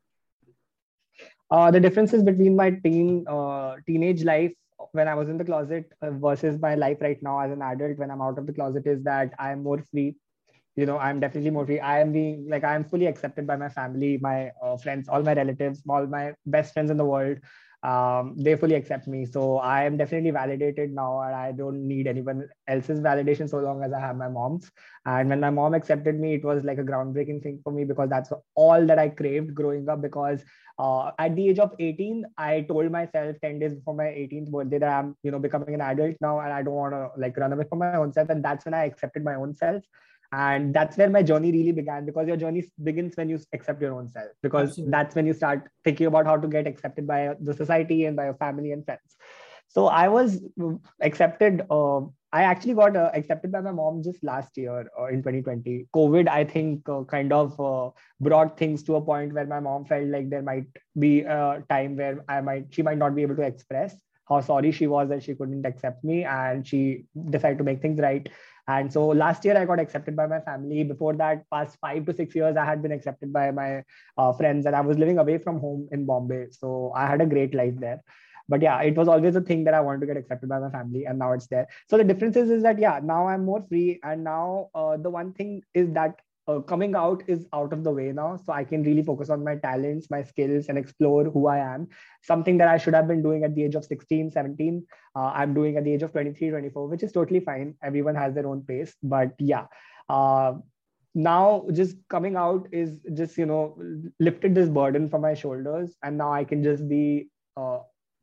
Uh, 1.52 1.72
the 1.72 1.80
differences 1.80 2.24
between 2.24 2.56
my 2.56 2.70
teen 2.70 3.26
uh, 3.28 3.76
teenage 3.88 4.24
life 4.24 4.54
when 4.92 5.08
I 5.08 5.16
was 5.16 5.30
in 5.30 5.38
the 5.38 5.46
closet 5.46 5.92
uh, 6.02 6.12
versus 6.12 6.60
my 6.62 6.76
life 6.76 6.98
right 7.02 7.22
now 7.22 7.40
as 7.40 7.52
an 7.52 7.62
adult 7.62 7.98
when 7.98 8.12
I'm 8.12 8.22
out 8.22 8.38
of 8.38 8.46
the 8.46 8.54
closet 8.54 8.86
is 8.86 9.04
that 9.04 9.34
I'm 9.40 9.64
more 9.64 9.84
free. 9.92 10.16
You 10.76 10.86
know, 10.86 10.98
I'm 10.98 11.20
definitely 11.20 11.50
more 11.50 11.66
free. 11.66 11.80
I 11.80 12.00
am 12.00 12.14
being 12.14 12.48
like 12.48 12.64
I 12.64 12.76
am 12.76 12.86
fully 12.86 13.08
accepted 13.08 13.46
by 13.46 13.56
my 13.56 13.70
family, 13.70 14.18
my 14.22 14.52
uh, 14.62 14.78
friends, 14.78 15.10
all 15.10 15.24
my 15.24 15.34
relatives, 15.34 15.82
all 15.90 16.06
my 16.06 16.34
best 16.46 16.74
friends 16.74 16.92
in 16.92 16.98
the 16.98 17.06
world 17.06 17.40
um, 17.84 18.36
they 18.38 18.56
fully 18.56 18.76
accept 18.76 19.08
me. 19.08 19.26
So 19.26 19.58
I 19.58 19.86
am 19.86 19.96
definitely 19.98 20.32
validated 20.32 20.92
now, 20.92 21.22
and 21.22 21.34
I 21.34 21.52
don't 21.52 21.88
need 21.88 22.08
anyone 22.08 22.48
else's 22.68 23.00
validation 23.00 23.50
so 23.50 23.60
long 23.60 23.84
as 23.84 23.94
I 23.94 24.00
have 24.00 24.18
my 24.18 24.28
mom's. 24.28 24.70
And 25.06 25.30
when 25.30 25.40
my 25.40 25.50
mom 25.50 25.74
accepted 25.74 26.20
me, 26.20 26.36
it 26.36 26.44
was 26.44 26.64
like 26.64 26.78
a 26.78 26.84
groundbreaking 26.84 27.42
thing 27.42 27.62
for 27.64 27.72
me 27.72 27.86
because 27.86 28.10
that's 28.10 28.32
all 28.56 28.86
that 28.86 29.00
I 29.00 29.10
craved 29.10 29.56
growing 29.56 29.88
up. 29.88 30.02
Because 30.02 30.44
uh, 30.78 31.12
at 31.18 31.36
the 31.36 31.50
age 31.50 31.60
of 31.60 31.74
18, 31.80 32.26
I 32.38 32.62
told 32.62 32.92
myself 32.92 33.38
10 33.42 33.60
days 33.60 33.74
before 33.76 33.96
my 33.96 34.06
18th 34.06 34.52
birthday 34.52 34.80
that 34.80 34.90
I'm, 34.90 35.16
you 35.24 35.32
know, 35.32 35.40
becoming 35.40 35.74
an 35.74 35.82
adult 35.82 36.18
now, 36.20 36.40
and 36.42 36.52
I 36.52 36.62
don't 36.64 36.74
want 36.74 36.94
to 36.94 37.10
like 37.18 37.38
run 37.38 37.54
away 37.54 37.66
from 37.70 37.80
my 37.80 37.96
own 37.96 38.12
self. 38.12 38.30
And 38.30 38.44
that's 38.44 38.66
when 38.66 38.74
I 38.74 38.86
accepted 38.86 39.24
my 39.24 39.36
own 39.36 39.56
self 39.56 39.84
and 40.32 40.74
that's 40.74 40.98
where 40.98 41.10
my 41.10 41.24
journey 41.24 41.52
really 41.52 41.72
began 41.72 42.06
because 42.06 42.28
your 42.28 42.38
journey 42.38 42.64
begins 42.84 43.18
when 43.18 43.30
you 43.30 43.40
accept 43.54 43.82
your 43.82 43.94
own 43.94 44.08
self 44.10 44.30
because 44.44 44.70
Absolutely. 44.70 44.92
that's 44.92 45.16
when 45.16 45.26
you 45.26 45.34
start 45.34 45.70
thinking 45.84 46.08
about 46.08 46.26
how 46.26 46.38
to 46.38 46.48
get 46.48 46.68
accepted 46.68 47.08
by 47.08 47.36
the 47.42 47.54
society 47.54 48.06
and 48.06 48.16
by 48.16 48.26
your 48.26 48.36
family 48.36 48.72
and 48.72 48.86
friends. 48.86 49.18
So 49.68 49.88
i 49.88 50.08
was 50.08 50.42
accepted 51.02 51.62
uh, 51.70 52.00
i 52.32 52.44
actually 52.44 52.74
got 52.74 52.96
uh, 52.96 53.12
accepted 53.14 53.52
by 53.52 53.62
my 53.62 53.72
mom 53.72 54.02
just 54.04 54.24
last 54.24 54.58
year 54.58 54.90
uh, 55.00 55.06
in 55.06 55.22
2020 55.22 55.88
covid 55.96 56.28
i 56.28 56.44
think 56.44 56.90
uh, 56.90 57.04
kind 57.04 57.32
of 57.32 57.60
uh, 57.60 57.90
brought 58.20 58.58
things 58.58 58.84
to 58.84 58.96
a 58.96 59.02
point 59.02 59.34
where 59.34 59.46
my 59.46 59.60
mom 59.60 59.86
felt 59.86 60.08
like 60.08 60.30
there 60.30 60.42
might 60.42 60.66
be 60.98 61.22
a 61.22 61.64
time 61.70 61.96
where 61.98 62.24
i 62.28 62.42
might 62.42 62.66
she 62.72 62.82
might 62.82 62.98
not 62.98 63.16
be 63.16 63.22
able 63.22 63.36
to 63.36 63.44
express 63.44 63.96
how 64.30 64.42
sorry 64.42 64.72
she 64.72 64.88
was 64.88 65.10
that 65.10 65.24
she 65.24 65.36
couldn't 65.36 65.66
accept 65.66 66.04
me 66.04 66.24
and 66.24 66.66
she 66.66 67.06
decided 67.30 67.58
to 67.58 67.64
make 67.64 67.82
things 67.82 68.00
right. 68.00 68.30
And 68.68 68.94
so 68.94 69.08
last 69.08 69.44
year 69.46 69.58
i 69.58 69.66
got 69.66 69.80
accepted 69.80 70.16
by 70.16 70.28
my 70.28 70.40
family. 70.42 70.84
Before 70.84 71.14
that 71.14 71.50
past 71.50 71.78
five 71.82 72.06
to 72.06 72.14
six 72.14 72.36
years 72.36 72.56
i 72.56 72.66
had 72.66 72.82
been 72.82 72.92
accepted 72.92 73.34
by 73.34 73.50
my 73.52 73.84
uh, 74.18 74.32
friends 74.34 74.66
and 74.66 74.76
i 74.76 74.82
was 74.82 74.98
living 74.98 75.18
away 75.18 75.38
from 75.40 75.60
home 75.60 75.90
in 75.92 76.06
bombay. 76.06 76.48
So 76.52 76.92
i 76.96 77.08
had 77.08 77.22
a 77.22 77.26
great 77.26 77.56
life 77.56 77.74
there. 77.80 78.02
But 78.48 78.62
yeah 78.62 78.82
it 78.82 78.96
was 78.96 79.08
always 79.08 79.36
a 79.36 79.42
thing 79.42 79.64
that 79.66 79.74
i 79.74 79.82
wanted 79.82 80.02
to 80.02 80.08
get 80.08 80.18
accepted 80.18 80.50
by 80.50 80.60
my 80.60 80.70
family 80.70 81.06
and 81.06 81.20
now 81.20 81.34
it's 81.34 81.48
there. 81.48 81.68
So 81.90 81.98
the 81.98 82.04
difference 82.04 82.38
is, 82.38 82.50
is 82.50 82.64
that 82.64 82.80
yeah 82.80 83.00
now 83.04 83.28
i'm 83.28 83.46
more 83.46 83.66
free 83.68 84.00
and 84.04 84.24
now 84.24 84.70
uh, 84.76 84.98
the 84.98 85.10
one 85.10 85.34
thing 85.34 85.64
is 85.74 85.92
that 85.94 86.20
uh, 86.50 86.60
coming 86.62 86.96
out 86.96 87.22
is 87.28 87.46
out 87.54 87.74
of 87.74 87.84
the 87.84 87.92
way 87.92 88.12
now. 88.12 88.38
So 88.46 88.54
i 88.54 88.64
can 88.64 88.84
really 88.84 89.04
focus 89.10 89.30
on 89.30 89.44
my 89.44 89.56
talents 89.66 90.10
my 90.10 90.22
skills 90.24 90.70
and 90.70 90.78
explore 90.78 91.26
who 91.26 91.48
i 91.48 91.58
am. 91.58 91.88
Something 92.32 92.58
that 92.62 92.68
i 92.74 92.78
should 92.78 92.98
have 93.00 93.08
been 93.08 93.22
doing 93.28 93.44
at 93.44 93.56
the 93.56 93.64
age 93.64 93.76
of 93.76 93.86
16 93.86 94.32
17 94.32 94.86
uh, 95.16 95.32
i'm 95.42 95.54
doing 95.54 95.78
at 95.78 95.84
the 95.84 95.94
age 95.94 96.04
of 96.04 96.12
23 96.12 96.50
24 96.50 96.88
which 96.88 97.04
is 97.04 97.12
totally 97.12 97.40
fine. 97.52 97.76
Everyone 97.84 98.16
has 98.16 98.34
their 98.34 98.48
own 98.48 98.64
pace 98.74 98.96
but 99.04 99.34
yeah. 99.40 99.66
Uh, 100.10 100.54
now 101.16 101.66
just 101.74 101.98
coming 102.16 102.36
out 102.36 102.68
is 102.72 102.98
just 103.14 103.38
you 103.38 103.46
know 103.46 103.78
lifted 104.20 104.56
this 104.56 104.70
burden 104.70 105.10
from 105.10 105.22
my 105.22 105.34
shoulders 105.34 105.96
and 106.04 106.18
now 106.18 106.32
i 106.32 106.44
can 106.44 106.64
just 106.64 106.88
be 106.88 107.30
uh, 107.58 107.80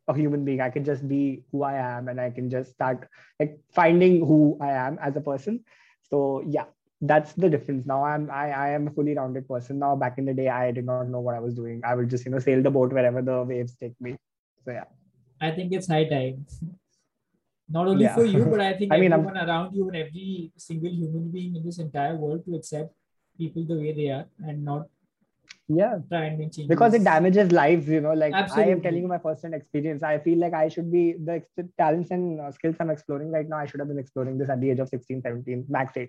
a 0.09 0.15
human 0.15 0.45
being. 0.45 0.61
I 0.61 0.71
can 0.71 0.85
just 0.85 1.09
be 1.09 1.45
who 1.51 1.65
i 1.65 1.75
am 1.75 2.09
and 2.09 2.21
i 2.21 2.31
can 2.31 2.49
just 2.49 2.71
start 2.75 3.09
like 3.41 3.59
finding 3.75 4.25
who 4.25 4.57
i 4.61 4.71
am 4.71 4.99
as 5.11 5.17
a 5.17 5.21
person. 5.21 5.65
So 6.11 6.45
yeah 6.47 6.67
that's 7.09 7.33
the 7.35 7.49
difference. 7.49 7.87
Now 7.87 8.05
i'm 8.05 8.31
I, 8.31 8.51
I 8.51 8.69
am 8.71 8.89
a 8.89 8.91
fully 8.91 9.15
rounded 9.15 9.49
person. 9.49 9.79
Now 9.79 9.97
back 9.97 10.19
in 10.19 10.25
the 10.25 10.35
day 10.35 10.49
i 10.49 10.71
did 10.71 10.87
not 10.87 11.09
know 11.09 11.21
what 11.21 11.35
i 11.35 11.41
was 11.41 11.55
doing. 11.55 11.81
I 11.85 11.95
would 11.95 12.11
just 12.11 12.25
you 12.25 12.31
know 12.31 12.39
sail 12.39 12.63
the 12.63 12.71
boat 12.71 12.93
wherever 12.93 13.23
the 13.23 13.43
waves 13.43 13.77
take 13.77 14.01
me. 14.01 14.17
So 14.65 14.73
yeah. 14.73 14.85
I 15.41 15.51
think 15.51 15.73
it's 15.73 15.89
high 15.89 16.09
time. 16.09 16.47
Not 17.69 17.89
only 17.89 18.05
yeah. 18.05 18.15
for 18.15 18.25
you 18.25 18.45
but 18.45 18.61
i 18.61 18.75
think 18.75 18.93
I 18.97 18.99
mean, 18.99 19.13
everyone 19.13 19.37
I'm... 19.37 19.49
around 19.49 19.75
you 19.75 19.89
and 19.89 19.97
every 19.97 20.53
single 20.57 20.91
human 20.91 21.31
being 21.31 21.57
in 21.57 21.65
this 21.65 21.79
entire 21.79 22.17
world 22.17 22.45
to 22.47 22.55
accept 22.55 22.95
people 23.39 23.65
the 23.65 23.77
way 23.77 23.93
they 23.93 24.09
are 24.11 24.27
and 24.47 24.65
not 24.65 24.87
yeah. 25.69 25.99
try 26.09 26.27
and 26.27 26.39
make 26.39 26.53
changes. 26.53 26.69
because 26.69 26.95
it 26.95 27.05
damages 27.05 27.51
lives 27.53 27.89
you 27.89 28.01
know 28.01 28.13
like 28.13 28.33
Absolutely. 28.33 28.73
i 28.73 28.75
am 28.75 28.83
telling 28.83 29.03
you 29.03 29.09
my 29.09 29.19
personal 29.19 29.59
experience. 29.59 30.03
I 30.03 30.19
feel 30.19 30.39
like 30.39 30.55
i 30.55 30.69
should 30.69 30.91
be 30.93 31.15
the 31.15 31.43
talents 31.79 32.11
and 32.11 32.41
uh, 32.41 32.53
skills 32.53 32.77
i'm 32.81 32.91
exploring 32.91 33.31
right 33.31 33.49
now 33.49 33.59
i 33.59 33.67
should 33.67 33.81
have 33.81 33.89
been 33.89 33.99
exploring 33.99 34.39
this 34.39 34.49
at 34.49 34.61
the 34.61 34.71
age 34.71 34.79
of 34.79 34.89
16 34.89 35.23
17 35.23 35.67
max 35.69 35.97
18 35.97 36.09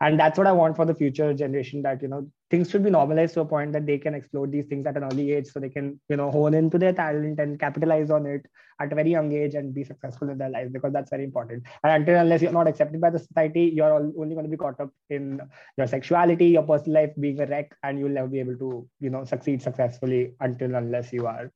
and 0.00 0.18
that's 0.18 0.38
what 0.38 0.46
i 0.46 0.52
want 0.52 0.76
for 0.76 0.84
the 0.84 0.94
future 0.94 1.32
generation 1.34 1.82
that 1.82 2.00
you 2.02 2.08
know 2.08 2.26
things 2.50 2.70
should 2.70 2.82
be 2.82 2.90
normalized 2.90 3.34
to 3.34 3.40
a 3.40 3.44
point 3.44 3.72
that 3.72 3.86
they 3.86 3.98
can 3.98 4.14
explore 4.14 4.46
these 4.46 4.66
things 4.66 4.86
at 4.86 4.96
an 4.96 5.04
early 5.04 5.32
age 5.32 5.46
so 5.46 5.60
they 5.60 5.68
can 5.68 6.00
you 6.08 6.16
know 6.16 6.30
hone 6.30 6.54
into 6.54 6.78
their 6.78 6.92
talent 6.92 7.38
and 7.38 7.60
capitalize 7.60 8.10
on 8.10 8.26
it 8.26 8.46
at 8.80 8.92
a 8.92 8.94
very 8.94 9.10
young 9.10 9.30
age 9.32 9.54
and 9.54 9.74
be 9.74 9.84
successful 9.84 10.30
in 10.30 10.38
their 10.38 10.48
life 10.48 10.68
because 10.72 10.92
that's 10.92 11.10
very 11.10 11.24
important. 11.24 11.62
And 11.84 11.92
until 11.92 12.20
unless 12.20 12.40
you're 12.40 12.52
not 12.52 12.66
accepted 12.66 13.00
by 13.00 13.10
the 13.10 13.18
society 13.18 13.72
you're 13.74 13.92
only 13.92 14.34
going 14.34 14.46
to 14.46 14.50
be 14.50 14.56
caught 14.56 14.80
up 14.80 14.90
in 15.10 15.40
your 15.76 15.86
sexuality 15.86 16.46
your 16.46 16.62
personal 16.62 17.02
life 17.02 17.12
being 17.20 17.40
a 17.40 17.46
wreck 17.46 17.76
and 17.82 17.98
you'll 17.98 18.18
never 18.18 18.28
be 18.28 18.40
able 18.40 18.56
to 18.56 18.88
you 19.00 19.10
know 19.10 19.24
succeed 19.24 19.62
successfully 19.62 20.32
until 20.40 20.74
unless 20.74 21.12
you 21.12 21.26
are 21.26 21.52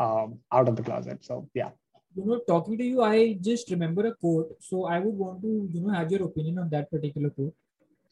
um, 0.00 0.38
out 0.52 0.68
of 0.68 0.76
the 0.76 0.82
closet. 0.82 1.24
So 1.24 1.48
yeah. 1.54 1.70
You 2.16 2.24
know 2.26 2.40
talking 2.48 2.76
to 2.78 2.84
you 2.84 3.02
i 3.02 3.38
just 3.40 3.70
remember 3.70 4.06
a 4.08 4.14
quote. 4.14 4.56
So 4.60 4.86
i 4.86 4.98
would 4.98 5.14
want 5.14 5.40
to 5.42 5.68
you 5.72 5.80
know 5.82 5.90
have 5.90 6.10
your 6.10 6.24
opinion 6.24 6.58
on 6.58 6.68
that 6.70 6.90
particular 6.90 7.30
quote. 7.30 7.54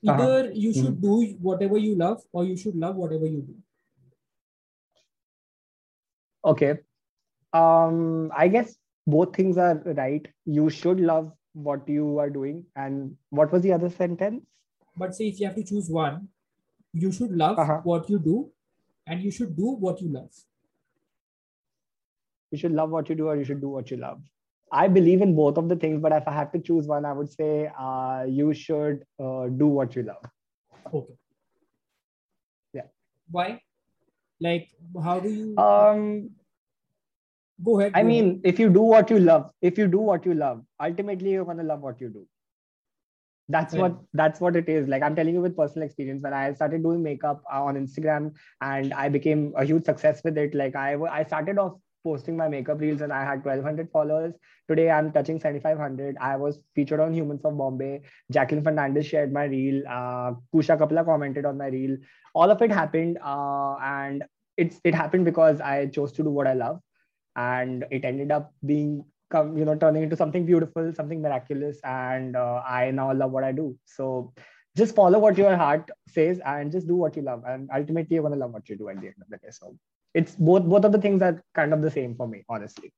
Either 0.04 0.40
uh-huh. 0.40 0.50
you 0.52 0.72
should 0.72 1.00
mm-hmm. 1.00 1.24
do 1.26 1.36
whatever 1.40 1.78
you 1.78 1.96
love 1.96 2.22
or 2.32 2.44
you 2.44 2.56
should 2.56 2.76
love 2.76 2.96
whatever 2.96 3.26
you 3.26 3.42
do. 3.42 3.54
Okay. 6.44 6.74
Um 7.52 8.30
i 8.36 8.48
guess 8.48 8.76
both 9.06 9.34
things 9.34 9.56
are 9.56 9.82
right. 9.84 10.26
You 10.44 10.68
should 10.68 11.00
love 11.00 11.32
what 11.52 11.88
you 11.88 12.18
are 12.18 12.30
doing. 12.30 12.64
And 12.76 13.16
what 13.30 13.52
was 13.52 13.62
the 13.62 13.72
other 13.72 13.90
sentence? 13.90 14.44
But 14.96 15.14
say 15.14 15.28
if 15.28 15.40
you 15.40 15.46
have 15.46 15.56
to 15.56 15.64
choose 15.64 15.88
one 15.90 16.28
you 16.92 17.12
should 17.12 17.32
love 17.32 17.58
uh-huh. 17.58 17.80
what 17.84 18.08
you 18.08 18.18
do 18.18 18.50
and 19.06 19.22
you 19.22 19.30
should 19.30 19.56
do 19.56 19.72
what 19.86 20.00
you 20.00 20.08
love. 20.08 20.30
You 22.50 22.58
should 22.58 22.72
love 22.72 22.90
what 22.90 23.08
you 23.08 23.14
do 23.14 23.28
or 23.28 23.36
you 23.36 23.44
should 23.44 23.60
do 23.60 23.68
what 23.68 23.90
you 23.90 23.98
love 23.98 24.20
I 24.72 24.88
believe 24.88 25.22
in 25.22 25.34
both 25.36 25.58
of 25.58 25.68
the 25.68 25.76
things, 25.76 26.00
but 26.00 26.12
if 26.12 26.26
I 26.26 26.32
had 26.32 26.52
to 26.52 26.58
choose 26.58 26.86
one, 26.86 27.04
I 27.04 27.12
would 27.12 27.30
say 27.32 27.70
uh, 27.78 28.24
you 28.28 28.52
should 28.52 29.04
uh, 29.20 29.46
do 29.46 29.66
what 29.66 29.94
you 29.94 30.02
love. 30.02 30.24
Okay. 30.92 31.14
Yeah. 32.72 32.82
Why? 33.30 33.60
Like, 34.40 34.70
how 35.02 35.20
do 35.20 35.28
you? 35.28 35.56
Um. 35.56 36.30
Go 37.64 37.80
ahead. 37.80 37.92
I 37.94 38.02
mean, 38.02 38.24
ahead. 38.24 38.40
if 38.44 38.58
you 38.58 38.68
do 38.68 38.82
what 38.82 39.08
you 39.08 39.18
love, 39.18 39.50
if 39.62 39.78
you 39.78 39.86
do 39.88 39.98
what 39.98 40.26
you 40.26 40.34
love, 40.34 40.62
ultimately 40.80 41.30
you're 41.30 41.44
gonna 41.44 41.62
love 41.62 41.80
what 41.80 42.00
you 42.00 42.08
do. 42.08 42.26
That's 43.48 43.74
yeah. 43.74 43.80
what 43.80 43.96
that's 44.12 44.40
what 44.40 44.56
it 44.56 44.68
is. 44.68 44.88
Like 44.88 45.02
I'm 45.02 45.14
telling 45.14 45.34
you 45.34 45.40
with 45.40 45.56
personal 45.56 45.86
experience. 45.86 46.22
When 46.22 46.34
I 46.34 46.52
started 46.52 46.82
doing 46.82 47.02
makeup 47.02 47.42
uh, 47.50 47.62
on 47.62 47.76
Instagram 47.76 48.34
and 48.60 48.92
I 48.92 49.08
became 49.08 49.54
a 49.56 49.64
huge 49.64 49.84
success 49.84 50.20
with 50.24 50.36
it, 50.36 50.54
like 50.54 50.76
I 50.76 50.94
I 50.94 51.24
started 51.24 51.58
off 51.58 51.74
posting 52.06 52.36
my 52.40 52.48
makeup 52.48 52.80
reels 52.80 53.00
and 53.06 53.12
I 53.12 53.22
had 53.28 53.44
1200 53.44 53.90
followers. 53.90 54.34
Today 54.68 54.90
I'm 54.90 55.10
touching 55.16 55.40
7500. 55.40 56.16
I 56.20 56.36
was 56.36 56.60
featured 56.74 57.00
on 57.00 57.12
Humans 57.18 57.44
of 57.44 57.58
Bombay. 57.58 58.02
Jacqueline 58.30 58.62
Fernandez 58.68 59.06
shared 59.06 59.32
my 59.32 59.44
reel. 59.44 59.82
Uh, 59.88 60.34
Kusha 60.54 60.78
Kapila 60.78 61.04
commented 61.04 61.44
on 61.44 61.58
my 61.58 61.68
reel. 61.76 61.96
All 62.34 62.50
of 62.56 62.62
it 62.62 62.70
happened. 62.70 63.18
Uh, 63.34 63.76
and 63.82 64.24
it's 64.56 64.80
it 64.84 64.94
happened 64.94 65.24
because 65.32 65.60
I 65.60 65.86
chose 65.98 66.12
to 66.12 66.22
do 66.22 66.30
what 66.30 66.46
I 66.46 66.54
love. 66.54 66.80
And 67.34 67.84
it 67.90 68.04
ended 68.12 68.30
up 68.38 68.54
being 68.64 69.04
come 69.30 69.56
you 69.58 69.64
know 69.68 69.74
turning 69.84 70.04
into 70.04 70.16
something 70.16 70.44
beautiful 70.46 70.92
something 70.98 71.20
miraculous 71.20 71.80
and 71.92 72.36
uh, 72.36 72.62
i 72.64 72.90
now 72.98 73.12
love 73.12 73.32
what 73.32 73.42
i 73.42 73.50
do 73.60 73.64
so 73.84 74.32
just 74.76 74.94
follow 74.94 75.18
what 75.18 75.38
your 75.40 75.56
heart 75.56 75.90
says 76.16 76.40
and 76.46 76.70
just 76.70 76.86
do 76.86 76.96
what 77.00 77.16
you 77.16 77.22
love 77.22 77.42
and 77.54 77.68
ultimately 77.74 78.14
you're 78.14 78.22
going 78.22 78.32
to 78.32 78.38
love 78.38 78.52
what 78.52 78.68
you 78.68 78.76
do 78.76 78.88
at 78.88 79.00
the 79.00 79.08
end 79.08 79.26
of 79.26 79.28
the 79.28 79.38
day 79.38 79.50
so 79.50 79.74
it's 80.18 80.34
both 80.48 80.64
both 80.74 80.84
of 80.88 80.92
the 80.92 81.02
things 81.06 81.22
are 81.28 81.34
kind 81.54 81.72
of 81.76 81.82
the 81.86 81.90
same 81.96 82.14
for 82.20 82.28
me 82.34 82.42
honestly 82.48 82.92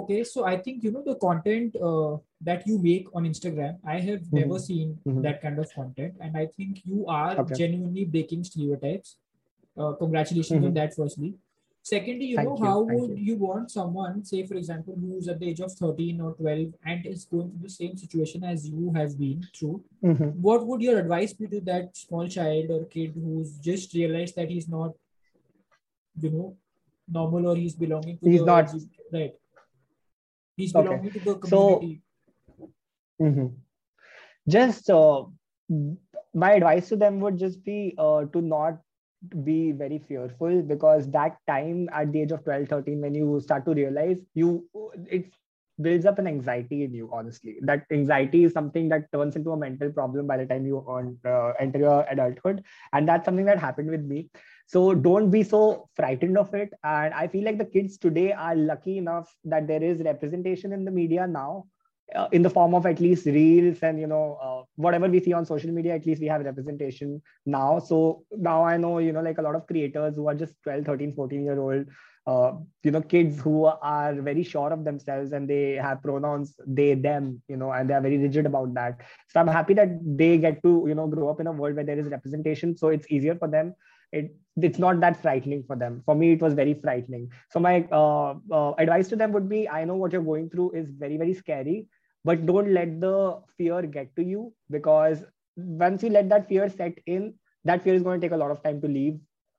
okay 0.00 0.22
so 0.32 0.44
i 0.52 0.56
think 0.64 0.84
you 0.84 0.92
know 0.94 1.02
the 1.06 1.16
content 1.26 1.76
uh, 1.90 2.16
that 2.48 2.66
you 2.70 2.78
make 2.86 3.08
on 3.14 3.30
instagram 3.30 3.78
i 3.94 3.98
have 4.08 4.20
mm-hmm. 4.20 4.42
never 4.42 4.58
seen 4.66 4.98
mm-hmm. 5.06 5.22
that 5.26 5.40
kind 5.46 5.64
of 5.64 5.72
content 5.78 6.14
and 6.20 6.36
i 6.42 6.46
think 6.58 6.84
you 6.92 7.06
are 7.06 7.32
okay. 7.44 7.58
genuinely 7.62 8.04
breaking 8.04 8.44
stereotypes 8.50 9.16
uh, 9.80 9.92
congratulations 10.04 10.58
mm-hmm. 10.58 10.72
on 10.72 10.78
that 10.80 10.94
firstly 11.00 11.32
secondly 11.94 12.26
you 12.32 12.36
Thank 12.36 12.48
know 12.48 12.58
you. 12.58 12.64
how 12.64 12.76
Thank 12.84 13.00
would 13.00 13.18
you. 13.18 13.24
you. 13.30 13.36
want 13.46 13.70
someone 13.78 14.22
say 14.30 14.44
for 14.50 14.56
example 14.60 14.98
who's 15.00 15.28
at 15.34 15.40
the 15.40 15.48
age 15.50 15.60
of 15.66 15.72
13 15.72 16.20
or 16.20 16.34
12 16.34 16.74
and 16.84 17.06
is 17.14 17.24
going 17.24 17.50
through 17.50 17.66
the 17.66 17.74
same 17.80 17.96
situation 18.04 18.46
as 18.52 18.68
you 18.68 18.92
have 19.00 19.18
been 19.24 19.42
through 19.58 19.76
mm-hmm. 20.04 20.30
what 20.48 20.66
would 20.66 20.86
your 20.86 20.98
advice 21.04 21.34
be 21.42 21.50
to 21.56 21.60
that 21.72 21.96
small 22.04 22.32
child 22.38 22.72
or 22.78 22.84
kid 22.96 23.20
who's 23.26 23.52
just 23.70 23.94
realized 24.00 24.36
that 24.40 24.56
he's 24.56 24.68
not 24.68 24.94
you 26.20 26.30
know 26.30 26.56
normal 27.08 27.48
or 27.48 27.56
he's 27.56 27.74
belonging 27.74 28.18
to 28.18 28.30
he's 28.30 28.40
the, 28.40 28.46
not. 28.46 28.72
Right. 29.12 29.34
He's 30.56 30.72
belonging 30.72 31.10
okay. 31.10 31.18
to 31.18 31.24
the 31.24 31.34
community. 31.36 32.02
so 32.58 32.70
mm-hmm. 33.20 33.46
just 34.48 34.90
uh, 34.90 35.24
my 36.34 36.52
advice 36.52 36.88
to 36.88 36.96
them 36.96 37.20
would 37.20 37.38
just 37.38 37.62
be 37.62 37.94
uh, 37.98 38.24
to 38.32 38.40
not 38.40 38.78
be 39.44 39.72
very 39.72 39.98
fearful 39.98 40.62
because 40.62 41.10
that 41.10 41.36
time 41.46 41.88
at 41.92 42.12
the 42.12 42.22
age 42.22 42.32
of 42.32 42.44
12 42.44 42.68
13 42.68 43.00
when 43.00 43.14
you 43.14 43.40
start 43.40 43.64
to 43.64 43.74
realize 43.74 44.18
you 44.34 44.68
it 45.10 45.32
builds 45.80 46.06
up 46.06 46.18
an 46.18 46.26
anxiety 46.26 46.84
in 46.84 46.94
you 46.94 47.10
honestly. 47.12 47.56
That 47.62 47.84
anxiety 47.90 48.44
is 48.44 48.52
something 48.52 48.88
that 48.88 49.10
turns 49.12 49.36
into 49.36 49.52
a 49.52 49.56
mental 49.56 49.90
problem 49.90 50.26
by 50.26 50.38
the 50.38 50.46
time 50.46 50.66
you 50.66 50.78
on, 50.78 51.18
uh, 51.24 51.52
enter 51.60 51.78
your 51.78 52.06
adulthood. 52.08 52.64
And 52.92 53.08
that's 53.08 53.24
something 53.24 53.44
that 53.46 53.58
happened 53.58 53.90
with 53.90 54.02
me 54.02 54.30
so 54.66 54.94
don't 54.94 55.30
be 55.30 55.42
so 55.42 55.88
frightened 55.94 56.36
of 56.36 56.52
it. 56.54 56.72
And 56.82 57.14
i 57.14 57.26
feel 57.28 57.44
like 57.44 57.58
the 57.58 57.64
kids 57.64 57.98
today 57.98 58.32
are 58.32 58.56
lucky 58.56 58.98
enough 58.98 59.32
that 59.44 59.66
there 59.66 59.82
is 59.82 60.00
representation 60.00 60.72
in 60.72 60.84
the 60.84 60.90
media 60.90 61.26
now 61.26 61.64
uh, 62.14 62.28
in 62.32 62.42
the 62.42 62.50
form 62.50 62.74
of 62.74 62.86
at 62.86 63.00
least 63.00 63.26
reels 63.26 63.78
and 63.82 63.98
you 63.98 64.06
know 64.06 64.38
uh, 64.42 64.62
whatever 64.76 65.08
we 65.08 65.20
see 65.20 65.32
on 65.32 65.44
social 65.44 65.70
media 65.72 65.94
at 65.94 66.06
least 66.06 66.20
we 66.20 66.26
have 66.26 66.42
representation 66.42 67.20
now. 67.44 67.78
So 67.78 68.24
now 68.32 68.64
i 68.64 68.76
know 68.76 68.98
you 68.98 69.12
know 69.12 69.22
like 69.22 69.38
a 69.38 69.42
lot 69.42 69.54
of 69.54 69.66
creators 69.66 70.16
who 70.16 70.28
are 70.28 70.34
just 70.34 70.54
12 70.62 70.84
13 70.84 71.14
14 71.14 71.44
year 71.44 71.58
old 71.58 71.86
uh, 72.26 72.52
you 72.82 72.90
know 72.90 73.02
kids 73.02 73.40
who 73.40 73.64
are 73.66 74.14
very 74.14 74.42
sure 74.42 74.72
of 74.72 74.84
themselves 74.84 75.32
and 75.32 75.48
they 75.48 75.72
have 75.74 76.02
pronouns 76.02 76.54
they 76.66 76.94
them 76.94 77.40
you 77.48 77.56
know 77.56 77.72
and 77.72 77.88
they 77.88 77.94
are 77.94 78.00
very 78.00 78.18
rigid 78.18 78.46
about 78.46 78.72
that. 78.74 79.00
So 79.28 79.40
i'm 79.40 79.48
happy 79.48 79.74
that 79.74 79.98
they 80.04 80.38
get 80.38 80.62
to 80.62 80.84
you 80.88 80.94
know 80.94 81.06
grow 81.06 81.28
up 81.30 81.40
in 81.40 81.46
a 81.46 81.52
world 81.52 81.76
where 81.76 81.84
there 81.84 81.98
is 81.98 82.08
representation. 82.08 82.76
So 82.76 82.88
it's 82.88 83.10
easier 83.10 83.36
for 83.36 83.48
them 83.48 83.74
it 84.12 84.34
it's 84.56 84.78
not 84.78 85.00
that 85.00 85.20
frightening 85.20 85.62
for 85.66 85.76
them. 85.76 86.02
For 86.06 86.14
me 86.14 86.32
it 86.32 86.40
was 86.40 86.54
very 86.54 86.74
frightening. 86.74 87.30
So 87.50 87.60
my 87.60 87.86
uh, 87.92 88.34
uh, 88.50 88.72
advice 88.78 89.08
to 89.08 89.16
them 89.16 89.32
would 89.32 89.48
be 89.48 89.68
i 89.68 89.84
know 89.84 89.96
what 89.96 90.12
you're 90.12 90.22
going 90.22 90.50
through 90.50 90.70
is 90.72 90.90
very 90.90 91.16
very 91.16 91.34
scary 91.34 91.86
but 92.24 92.44
don't 92.46 92.72
let 92.72 93.00
the 93.00 93.40
fear 93.56 93.82
get 93.82 94.14
to 94.16 94.22
you 94.22 94.52
because 94.70 95.24
once 95.56 96.02
you 96.02 96.10
let 96.10 96.28
that 96.28 96.48
fear 96.48 96.68
set 96.68 96.98
in 97.06 97.34
that 97.64 97.82
fear 97.82 97.94
is 97.94 98.02
going 98.02 98.20
to 98.20 98.26
take 98.26 98.34
a 98.34 98.36
lot 98.36 98.50
of 98.50 98.62
time 98.62 98.80
to 98.80 98.88
leave 98.88 99.18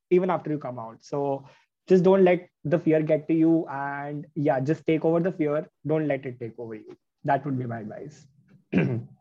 even 0.09 0.29
after 0.29 0.49
you 0.49 0.57
come 0.57 0.79
out. 0.79 0.97
So 1.01 1.45
just 1.87 2.03
don't 2.03 2.23
let 2.23 2.47
the 2.63 2.79
fear 2.79 3.01
get 3.01 3.27
to 3.27 3.33
you 3.33 3.65
and 3.69 4.25
yeah 4.35 4.59
just 4.59 4.85
take 4.85 5.05
over 5.05 5.19
the 5.19 5.31
fear. 5.31 5.69
Don't 5.85 6.07
let 6.07 6.25
it 6.25 6.39
take 6.39 6.57
over 6.57 6.75
you. 6.75 6.97
That 7.23 7.45
would 7.45 7.59
be 7.59 7.65
my 7.65 7.79
advice 7.79 8.25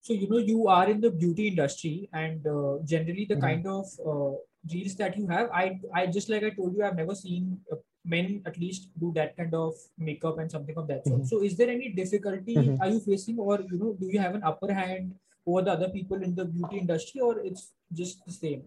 so 0.00 0.12
you 0.12 0.28
know 0.28 0.38
you 0.38 0.66
are 0.68 0.88
in 0.88 1.00
the 1.00 1.10
beauty 1.10 1.48
industry 1.48 2.08
and 2.12 2.46
uh, 2.46 2.78
generally 2.84 3.26
the 3.28 3.34
mm-hmm. 3.34 3.48
kind 3.48 3.66
of 3.66 3.86
uh, 4.06 4.32
reels 4.72 4.94
that 4.96 5.16
you 5.16 5.26
have 5.26 5.48
i 5.52 5.78
i 5.94 6.06
just 6.06 6.28
like 6.28 6.42
i 6.42 6.50
told 6.50 6.74
you 6.74 6.84
i've 6.84 6.96
never 6.96 7.14
seen 7.14 7.58
uh, 7.72 7.76
men 8.04 8.42
at 8.46 8.58
least 8.58 8.88
do 8.98 9.12
that 9.14 9.36
kind 9.36 9.54
of 9.54 9.74
makeup 9.98 10.38
and 10.38 10.50
something 10.50 10.76
of 10.76 10.86
that 10.88 11.04
sort 11.06 11.20
mm-hmm. 11.20 11.26
so 11.26 11.42
is 11.42 11.56
there 11.56 11.68
any 11.68 11.90
difficulty 11.90 12.56
mm-hmm. 12.56 12.82
are 12.82 12.88
you 12.88 13.00
facing 13.00 13.38
or 13.38 13.60
you 13.70 13.78
know 13.78 13.94
do 14.00 14.06
you 14.06 14.18
have 14.18 14.34
an 14.34 14.42
upper 14.42 14.72
hand 14.72 15.14
over 15.46 15.62
the 15.62 15.72
other 15.72 15.88
people 15.88 16.22
in 16.22 16.34
the 16.34 16.44
beauty 16.44 16.78
industry 16.78 17.20
or 17.20 17.38
it's 17.40 17.72
just 17.92 18.24
the 18.26 18.32
same 18.32 18.62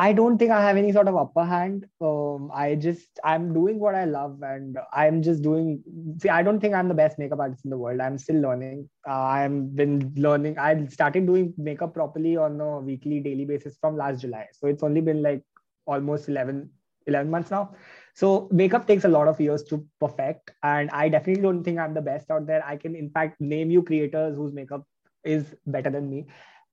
I 0.00 0.12
don't 0.12 0.38
think 0.38 0.52
I 0.52 0.60
have 0.62 0.76
any 0.76 0.92
sort 0.92 1.08
of 1.08 1.16
upper 1.16 1.44
hand. 1.44 1.84
Um, 2.00 2.52
I 2.54 2.76
just 2.76 3.18
I'm 3.24 3.52
doing 3.52 3.80
what 3.80 3.96
I 3.96 4.04
love, 4.04 4.40
and 4.42 4.78
I'm 4.92 5.22
just 5.22 5.42
doing. 5.42 5.82
See, 6.22 6.28
I 6.28 6.44
don't 6.44 6.60
think 6.60 6.74
I'm 6.74 6.86
the 6.86 6.94
best 6.94 7.18
makeup 7.18 7.40
artist 7.40 7.64
in 7.64 7.70
the 7.70 7.78
world. 7.78 8.00
I'm 8.00 8.16
still 8.16 8.40
learning. 8.40 8.88
Uh, 9.08 9.22
I've 9.38 9.74
been 9.74 10.12
learning. 10.16 10.56
I 10.56 10.86
started 10.86 11.26
doing 11.26 11.52
makeup 11.58 11.94
properly 11.94 12.36
on 12.36 12.60
a 12.60 12.78
weekly, 12.78 13.18
daily 13.18 13.44
basis 13.44 13.76
from 13.80 13.96
last 13.96 14.20
July. 14.20 14.46
So 14.52 14.68
it's 14.68 14.84
only 14.84 15.00
been 15.00 15.20
like 15.20 15.42
almost 15.86 16.28
11, 16.28 16.70
11 17.08 17.28
months 17.28 17.50
now. 17.50 17.74
So 18.14 18.48
makeup 18.52 18.86
takes 18.86 19.04
a 19.04 19.08
lot 19.08 19.26
of 19.26 19.40
years 19.40 19.64
to 19.64 19.84
perfect, 19.98 20.52
and 20.62 20.90
I 20.90 21.08
definitely 21.08 21.42
don't 21.42 21.64
think 21.64 21.80
I'm 21.80 21.94
the 21.94 22.02
best 22.02 22.30
out 22.30 22.46
there. 22.46 22.64
I 22.64 22.76
can 22.76 22.94
in 22.94 23.10
fact 23.10 23.40
name 23.40 23.68
you 23.72 23.82
creators 23.82 24.36
whose 24.36 24.52
makeup 24.52 24.86
is 25.24 25.56
better 25.66 25.90
than 25.90 26.08
me 26.08 26.26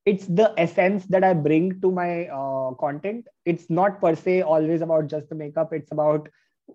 it's 0.05 0.27
the 0.27 0.53
essence 0.57 1.05
that 1.07 1.23
I 1.23 1.33
bring 1.33 1.81
to 1.81 1.91
my 1.91 2.27
uh, 2.27 2.71
content. 2.75 3.27
It's 3.45 3.69
not 3.69 4.01
per 4.01 4.15
se 4.15 4.41
always 4.41 4.81
about 4.81 5.07
just 5.07 5.29
the 5.29 5.35
makeup. 5.35 5.73
It's 5.73 5.91
about 5.91 6.29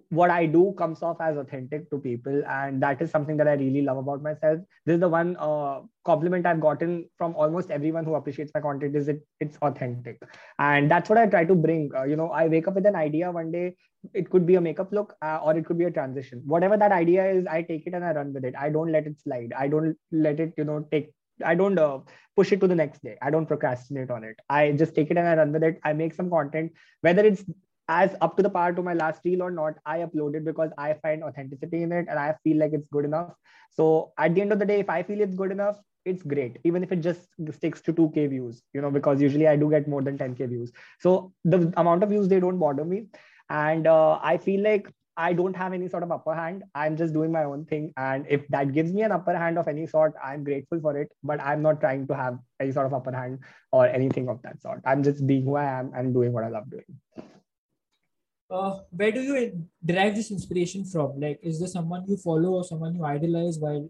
what 0.09 0.31
I 0.31 0.47
do 0.47 0.73
comes 0.79 1.03
off 1.03 1.21
as 1.21 1.37
authentic 1.37 1.91
to 1.91 1.99
people, 1.99 2.43
and 2.49 2.83
that 2.83 3.03
is 3.03 3.11
something 3.11 3.37
that 3.39 3.49
I 3.49 3.55
really 3.55 3.83
love 3.83 3.99
about 3.99 4.23
myself. 4.23 4.61
This 4.87 4.95
is 4.95 5.01
the 5.01 5.09
one 5.09 5.37
uh, 5.39 5.81
compliment 6.05 6.47
I've 6.47 6.61
gotten 6.61 7.09
from 7.19 7.35
almost 7.35 7.71
everyone 7.71 8.05
who 8.05 8.15
appreciates 8.15 8.53
my 8.55 8.61
content 8.61 8.95
is 8.97 9.09
it 9.09 9.27
it's 9.41 9.57
authentic, 9.63 10.23
and 10.59 10.91
that's 10.91 11.09
what 11.09 11.19
I 11.19 11.27
try 11.27 11.45
to 11.45 11.55
bring. 11.55 11.91
Uh, 11.97 12.05
you 12.05 12.17
know, 12.17 12.31
I 12.31 12.47
wake 12.47 12.69
up 12.69 12.75
with 12.75 12.87
an 12.87 12.97
idea 12.97 13.31
one 13.31 13.51
day. 13.51 13.77
It 14.15 14.31
could 14.31 14.47
be 14.47 14.55
a 14.55 14.61
makeup 14.61 14.93
look, 14.93 15.15
uh, 15.23 15.41
or 15.43 15.57
it 15.57 15.67
could 15.67 15.79
be 15.79 15.85
a 15.85 15.91
transition. 15.91 16.43
Whatever 16.47 16.77
that 16.77 16.93
idea 16.93 17.31
is, 17.31 17.47
I 17.47 17.63
take 17.63 17.87
it 17.87 17.95
and 17.95 18.05
I 18.05 18.13
run 18.13 18.33
with 18.33 18.45
it. 18.45 18.55
I 18.59 18.71
don't 18.71 18.93
let 18.93 19.07
it 19.07 19.21
slide. 19.21 19.53
I 19.59 19.69
don't 19.69 19.97
let 20.13 20.41
it, 20.41 20.55
you 20.57 20.65
know, 20.65 20.87
take 20.91 21.13
I 21.45 21.55
don't 21.55 21.79
uh, 21.79 21.99
push 22.37 22.53
it 22.53 22.61
to 22.61 22.69
the 22.69 22.75
next 22.75 23.03
day. 23.03 23.17
I 23.23 23.31
don't 23.31 23.47
procrastinate 23.47 24.11
on 24.11 24.25
it. 24.25 24.37
I 24.49 24.73
just 24.73 24.95
take 24.95 25.11
it 25.11 25.17
and 25.17 25.29
I 25.29 25.35
run 25.37 25.53
with 25.53 25.63
it. 25.63 25.81
I 25.85 25.93
make 25.93 26.15
some 26.15 26.31
content, 26.31 26.73
whether 27.01 27.25
it's 27.25 27.45
as 27.89 28.15
up 28.21 28.37
to 28.37 28.43
the 28.43 28.51
par 28.51 28.73
to 28.73 28.83
my 28.83 28.95
last 28.95 29.21
reel 29.25 29.43
or 29.43 29.51
not. 29.51 29.75
I 29.85 29.99
upload 29.99 30.37
it 30.37 30.45
because 30.45 30.71
I 30.79 30.95
find 30.95 31.25
authenticity 31.25 31.83
in 31.83 31.93
it 31.93 32.07
and 32.09 32.19
I 32.19 32.35
feel 32.45 32.59
like 32.59 32.73
it's 32.73 32.89
good 32.89 33.05
enough. 33.05 33.35
So 33.71 34.13
at 34.19 34.35
the 34.35 34.41
end 34.41 34.53
of 34.53 34.59
the 34.59 34.67
day, 34.67 34.81
if 34.81 34.91
I 34.91 35.03
feel 35.03 35.21
it's 35.21 35.35
good 35.35 35.51
enough, 35.51 35.77
it's 36.05 36.23
great 36.23 36.59
even 36.65 36.83
if 36.83 36.93
it 36.93 37.01
just 37.01 37.29
sticks 37.53 37.81
to 37.83 37.93
2k 37.93 38.31
views 38.31 38.63
you 38.73 38.81
know 38.81 38.91
because 38.91 39.21
usually 39.21 39.47
i 39.47 39.57
do 39.57 39.69
get 39.69 39.87
more 39.87 40.03
than 40.03 40.17
10k 40.17 40.49
views 40.49 40.73
so 40.99 41.33
the 41.45 41.73
amount 41.77 42.03
of 42.03 42.09
views 42.09 42.29
they 42.29 42.41
don't 42.41 42.59
bother 42.59 42.85
me 42.85 43.07
and 43.51 43.87
uh, 43.87 44.19
i 44.23 44.39
feel 44.39 44.63
like 44.63 44.91
I 45.21 45.35
don't 45.39 45.57
have 45.63 45.75
any 45.77 45.89
sort 45.93 46.03
of 46.03 46.13
upper 46.17 46.35
hand. 46.35 46.63
I'm 46.75 46.97
just 46.97 47.13
doing 47.13 47.33
my 47.33 47.45
own 47.45 47.65
thing. 47.67 47.93
And 47.97 48.27
if 48.37 48.47
that 48.49 48.73
gives 48.77 48.93
me 48.93 49.03
an 49.03 49.13
upper 49.13 49.37
hand 49.37 49.59
of 49.59 49.69
any 49.69 49.87
sort, 49.87 50.15
I'm 50.25 50.45
grateful 50.45 50.81
for 50.81 50.97
it. 50.97 51.13
But 51.23 51.43
I'm 51.43 51.61
not 51.61 51.81
trying 51.81 52.07
to 52.07 52.15
have 52.15 52.39
any 52.59 52.73
sort 52.73 52.87
of 52.87 52.95
upper 52.95 53.13
hand 53.13 53.41
or 53.71 53.87
anything 53.87 54.31
of 54.31 54.41
that 54.43 54.63
sort. 54.63 54.81
I'm 54.87 55.03
just 55.03 55.27
being 55.27 55.45
who 55.45 55.57
I 55.57 55.65
am 55.65 55.93
and 55.95 56.15
doing 56.15 56.33
what 56.33 56.45
I 56.45 56.49
love 56.49 56.71
doing. 56.71 56.91
Uh, 58.51 58.79
where 58.91 59.13
do 59.13 59.21
you 59.21 59.67
derive 59.85 60.17
this 60.17 60.31
inspiration 60.31 60.85
from? 60.85 61.21
Like, 61.21 61.39
is 61.43 61.61
there 61.61 61.69
someone 61.69 62.05
you 62.09 62.17
follow 62.17 62.55
or 62.61 62.65
someone 62.65 62.97
you 62.97 63.05
idolize 63.05 63.59
while 63.59 63.89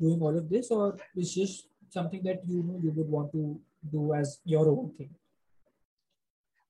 doing 0.00 0.20
all 0.20 0.38
of 0.38 0.48
this, 0.48 0.70
or 0.70 0.96
is 1.16 1.34
just 1.34 1.66
something 1.90 2.22
that 2.22 2.40
you 2.46 2.62
know 2.62 2.78
you 2.82 2.92
would 2.92 3.08
want 3.08 3.32
to 3.32 3.60
do 3.90 4.14
as 4.14 4.40
your 4.44 4.68
own 4.68 4.92
thing? 4.96 5.10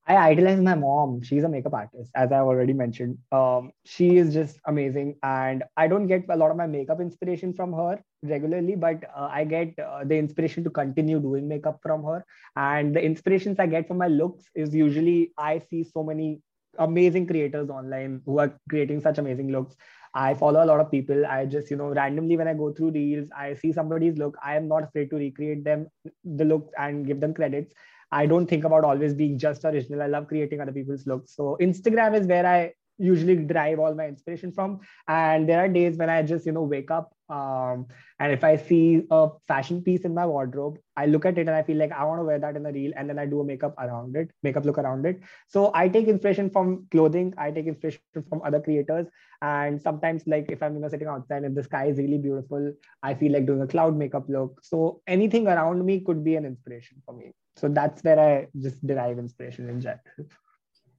I 0.08 0.16
idolize 0.30 0.58
my 0.58 0.74
mom. 0.74 1.20
She's 1.22 1.44
a 1.44 1.48
makeup 1.50 1.74
artist, 1.74 2.10
as 2.14 2.32
I've 2.32 2.46
already 2.46 2.72
mentioned. 2.72 3.18
Um, 3.30 3.72
she 3.84 4.16
is 4.16 4.32
just 4.32 4.58
amazing, 4.66 5.16
and 5.22 5.64
I 5.76 5.86
don't 5.86 6.06
get 6.06 6.24
a 6.30 6.36
lot 6.36 6.50
of 6.50 6.56
my 6.56 6.66
makeup 6.66 7.02
inspiration 7.02 7.52
from 7.52 7.74
her 7.74 8.02
regularly, 8.22 8.74
but 8.74 9.04
uh, 9.14 9.28
I 9.30 9.44
get 9.44 9.78
uh, 9.78 10.04
the 10.04 10.16
inspiration 10.16 10.64
to 10.64 10.70
continue 10.70 11.20
doing 11.20 11.46
makeup 11.46 11.80
from 11.82 12.04
her. 12.04 12.24
And 12.56 12.96
the 12.96 13.02
inspirations 13.02 13.58
I 13.58 13.66
get 13.66 13.86
from 13.86 13.98
my 13.98 14.08
looks 14.08 14.46
is 14.54 14.74
usually 14.74 15.32
I 15.36 15.58
see 15.70 15.84
so 15.84 16.02
many 16.02 16.40
amazing 16.78 17.26
creators 17.26 17.68
online 17.68 18.22
who 18.24 18.38
are 18.38 18.58
creating 18.70 19.02
such 19.02 19.18
amazing 19.18 19.52
looks. 19.52 19.76
I 20.14 20.32
follow 20.32 20.64
a 20.64 20.70
lot 20.72 20.80
of 20.80 20.90
people. 20.90 21.26
I 21.26 21.44
just, 21.44 21.70
you 21.70 21.76
know, 21.76 21.88
randomly 21.88 22.38
when 22.38 22.48
I 22.48 22.54
go 22.54 22.72
through 22.72 22.92
reels, 22.92 23.28
I 23.36 23.54
see 23.54 23.74
somebody's 23.74 24.16
look. 24.16 24.36
I 24.42 24.56
am 24.56 24.68
not 24.68 24.84
afraid 24.84 25.10
to 25.10 25.16
recreate 25.16 25.64
them, 25.64 25.88
the 26.24 26.46
look, 26.46 26.70
and 26.78 27.06
give 27.06 27.20
them 27.20 27.34
credits 27.34 27.74
I 28.10 28.26
don't 28.26 28.46
think 28.46 28.64
about 28.64 28.84
always 28.84 29.14
being 29.14 29.38
just 29.38 29.64
original. 29.64 30.02
I 30.02 30.06
love 30.06 30.28
creating 30.28 30.60
other 30.60 30.72
people's 30.72 31.06
looks. 31.06 31.34
So 31.36 31.56
Instagram 31.60 32.18
is 32.18 32.26
where 32.26 32.46
I 32.46 32.72
usually 32.98 33.36
derive 33.36 33.78
all 33.78 33.94
my 33.94 34.06
inspiration 34.06 34.52
from. 34.52 34.80
And 35.06 35.48
there 35.48 35.64
are 35.64 35.68
days 35.68 35.96
when 35.96 36.10
I 36.10 36.22
just, 36.22 36.46
you 36.46 36.52
know, 36.52 36.62
wake 36.62 36.90
up 36.90 37.12
um, 37.30 37.86
and 38.18 38.32
if 38.32 38.42
I 38.42 38.56
see 38.56 39.02
a 39.10 39.28
fashion 39.46 39.82
piece 39.82 40.02
in 40.02 40.14
my 40.14 40.24
wardrobe, 40.24 40.78
I 40.96 41.06
look 41.06 41.26
at 41.26 41.36
it 41.36 41.46
and 41.46 41.50
I 41.50 41.62
feel 41.62 41.76
like 41.76 41.92
I 41.92 42.04
want 42.04 42.20
to 42.20 42.24
wear 42.24 42.38
that 42.38 42.56
in 42.56 42.64
a 42.64 42.72
reel, 42.72 42.92
and 42.96 43.08
then 43.08 43.18
I 43.18 43.26
do 43.26 43.40
a 43.40 43.44
makeup 43.44 43.74
around 43.78 44.16
it, 44.16 44.30
makeup 44.42 44.64
look 44.64 44.78
around 44.78 45.04
it. 45.04 45.20
So 45.46 45.70
I 45.74 45.88
take 45.88 46.08
inspiration 46.08 46.48
from 46.50 46.86
clothing, 46.90 47.34
I 47.36 47.50
take 47.50 47.66
inspiration 47.66 48.00
from 48.28 48.40
other 48.44 48.60
creators, 48.60 49.06
and 49.42 49.80
sometimes 49.80 50.22
like 50.26 50.50
if 50.50 50.62
I'm 50.62 50.74
you 50.74 50.80
know 50.80 50.88
sitting 50.88 51.08
outside 51.08 51.44
and 51.44 51.54
the 51.54 51.62
sky 51.62 51.86
is 51.86 51.98
really 51.98 52.18
beautiful, 52.18 52.72
I 53.02 53.14
feel 53.14 53.32
like 53.32 53.46
doing 53.46 53.60
a 53.60 53.66
cloud 53.66 53.96
makeup 53.96 54.24
look. 54.28 54.60
So 54.62 55.02
anything 55.06 55.48
around 55.48 55.84
me 55.84 56.00
could 56.00 56.24
be 56.24 56.36
an 56.36 56.46
inspiration 56.46 57.02
for 57.04 57.14
me 57.14 57.32
so 57.56 57.68
that's 57.68 58.04
where 58.04 58.20
i 58.20 58.46
just 58.60 58.86
derive 58.86 59.18
inspiration 59.18 59.68
in 59.68 59.80
general 59.80 60.28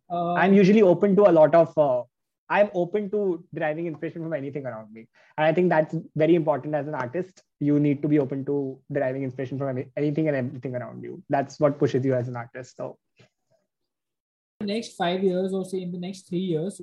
uh, 0.10 0.34
i'm 0.34 0.54
usually 0.54 0.82
open 0.82 1.16
to 1.16 1.30
a 1.30 1.34
lot 1.40 1.54
of 1.56 1.78
uh, 1.78 2.02
i'm 2.50 2.70
open 2.74 3.10
to 3.12 3.44
deriving 3.54 3.88
inspiration 3.88 4.24
from 4.24 4.34
anything 4.34 4.66
around 4.66 4.92
me. 4.92 5.08
And 5.38 5.46
i 5.46 5.54
think 5.54 5.70
that's 5.70 5.96
very 6.16 6.36
important 6.36 6.76
as 6.76 6.88
an 6.88 6.96
artist. 6.96 7.44
You 7.60 7.80
need 7.80 8.02
to 8.02 8.08
be 8.08 8.20
open 8.20 8.46
to 8.46 8.80
deriving 8.92 9.24
inspiration 9.24 9.58
from 9.60 9.70
any, 9.70 9.86
anything 9.96 10.28
and 10.28 10.36
everything 10.36 10.76
around 10.76 11.04
you. 11.04 11.22
That's 11.30 11.60
what 11.60 11.78
pushes 11.78 12.04
you 12.06 12.16
as 12.16 12.28
an 12.28 12.36
artist 12.36 12.78
so 12.78 12.98
next 14.62 14.96
five 14.98 15.24
years 15.24 15.54
or 15.54 15.64
say 15.64 15.82
in 15.82 15.92
the 15.92 16.00
next 16.00 16.28
three 16.28 16.46
years 16.54 16.82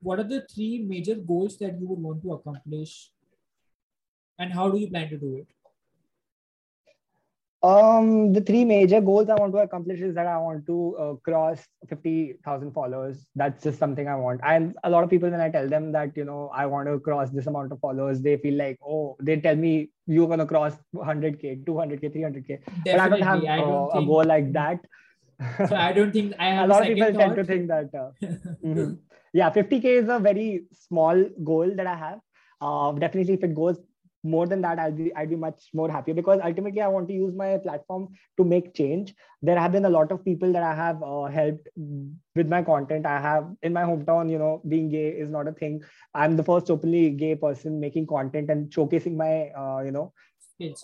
what 0.00 0.18
are 0.18 0.24
the 0.24 0.46
three 0.54 0.84
major 0.88 1.14
goals 1.14 1.58
that 1.58 1.78
you 1.78 1.86
would 1.88 1.98
want 1.98 2.22
to 2.22 2.32
accomplish? 2.32 3.10
And 4.38 4.52
how 4.52 4.70
do 4.70 4.78
you 4.78 4.88
plan 4.88 5.08
to 5.10 5.18
do 5.18 5.36
it 5.36 5.48
um, 7.62 8.32
the 8.32 8.40
three 8.40 8.64
major 8.64 9.00
goals 9.00 9.28
I 9.28 9.34
want 9.34 9.52
to 9.52 9.58
accomplish 9.58 10.00
is 10.00 10.14
that 10.14 10.26
I 10.26 10.38
want 10.38 10.64
to 10.66 10.96
uh, 10.96 11.14
cross 11.14 11.58
50,000 11.88 12.72
followers. 12.72 13.26
That's 13.34 13.64
just 13.64 13.80
something 13.80 14.06
I 14.06 14.14
want. 14.14 14.40
And 14.44 14.76
a 14.84 14.90
lot 14.90 15.02
of 15.02 15.10
people, 15.10 15.28
when 15.28 15.40
I 15.40 15.50
tell 15.50 15.68
them 15.68 15.90
that, 15.92 16.16
you 16.16 16.24
know, 16.24 16.50
I 16.54 16.66
want 16.66 16.88
to 16.88 17.00
cross 17.00 17.30
this 17.30 17.48
amount 17.48 17.72
of 17.72 17.80
followers, 17.80 18.20
they 18.20 18.36
feel 18.36 18.54
like, 18.54 18.78
oh, 18.86 19.16
they 19.20 19.40
tell 19.40 19.56
me 19.56 19.90
you're 20.06 20.28
going 20.28 20.38
to 20.38 20.46
cross 20.46 20.74
100K, 20.94 21.64
200K, 21.64 22.16
300K. 22.16 22.64
Definitely, 22.84 22.84
but 22.84 23.00
I 23.00 23.08
don't 23.08 23.22
have 23.22 23.44
I 23.44 23.56
don't 23.56 23.88
uh, 23.88 23.92
think... 23.92 24.04
a 24.04 24.06
goal 24.06 24.24
like 24.24 24.52
that. 24.52 24.80
So 25.68 25.74
I 25.74 25.92
don't 25.92 26.12
think 26.12 26.34
I 26.38 26.44
have 26.54 26.70
a 26.70 26.72
lot 26.72 26.82
of 26.82 26.88
people 26.88 27.12
thought. 27.12 27.18
tend 27.18 27.36
to 27.36 27.44
think 27.44 27.68
that. 27.68 27.90
Uh, 27.92 28.10
mm-hmm. 28.64 28.94
Yeah, 29.32 29.50
50K 29.50 29.84
is 29.84 30.08
a 30.08 30.20
very 30.20 30.64
small 30.72 31.24
goal 31.42 31.72
that 31.74 31.86
I 31.86 31.96
have. 31.96 32.20
Uh, 32.60 32.92
definitely, 32.92 33.34
if 33.34 33.42
it 33.42 33.54
goes 33.54 33.78
more 34.34 34.46
than 34.46 34.60
that 34.62 34.78
i'll 34.78 34.92
be 34.92 35.14
i'd 35.16 35.30
be 35.30 35.36
much 35.36 35.68
more 35.80 35.90
happier 35.90 36.14
because 36.14 36.40
ultimately 36.44 36.82
i 36.82 36.88
want 36.88 37.08
to 37.08 37.14
use 37.14 37.34
my 37.34 37.56
platform 37.58 38.08
to 38.36 38.44
make 38.44 38.74
change. 38.74 39.14
There 39.40 39.58
have 39.58 39.72
been 39.72 39.84
a 39.84 39.90
lot 39.90 40.10
of 40.10 40.24
people 40.24 40.52
that 40.52 40.62
i 40.62 40.74
have 40.74 41.02
uh, 41.02 41.24
helped 41.24 41.68
with 41.76 42.48
my 42.48 42.62
content. 42.62 43.06
I 43.06 43.20
have 43.20 43.44
in 43.62 43.72
my 43.72 43.82
hometown 43.82 44.30
you 44.30 44.38
know 44.38 44.62
being 44.68 44.88
gay 44.90 45.08
is 45.10 45.30
not 45.30 45.48
a 45.48 45.52
thing. 45.52 45.82
I'm 46.14 46.36
the 46.36 46.44
first 46.44 46.70
openly 46.70 47.10
gay 47.10 47.34
person 47.36 47.78
making 47.80 48.08
content 48.08 48.50
and 48.50 48.70
showcasing 48.70 49.16
my 49.16 49.32
uh, 49.62 49.82
you 49.84 49.92
know 49.92 50.12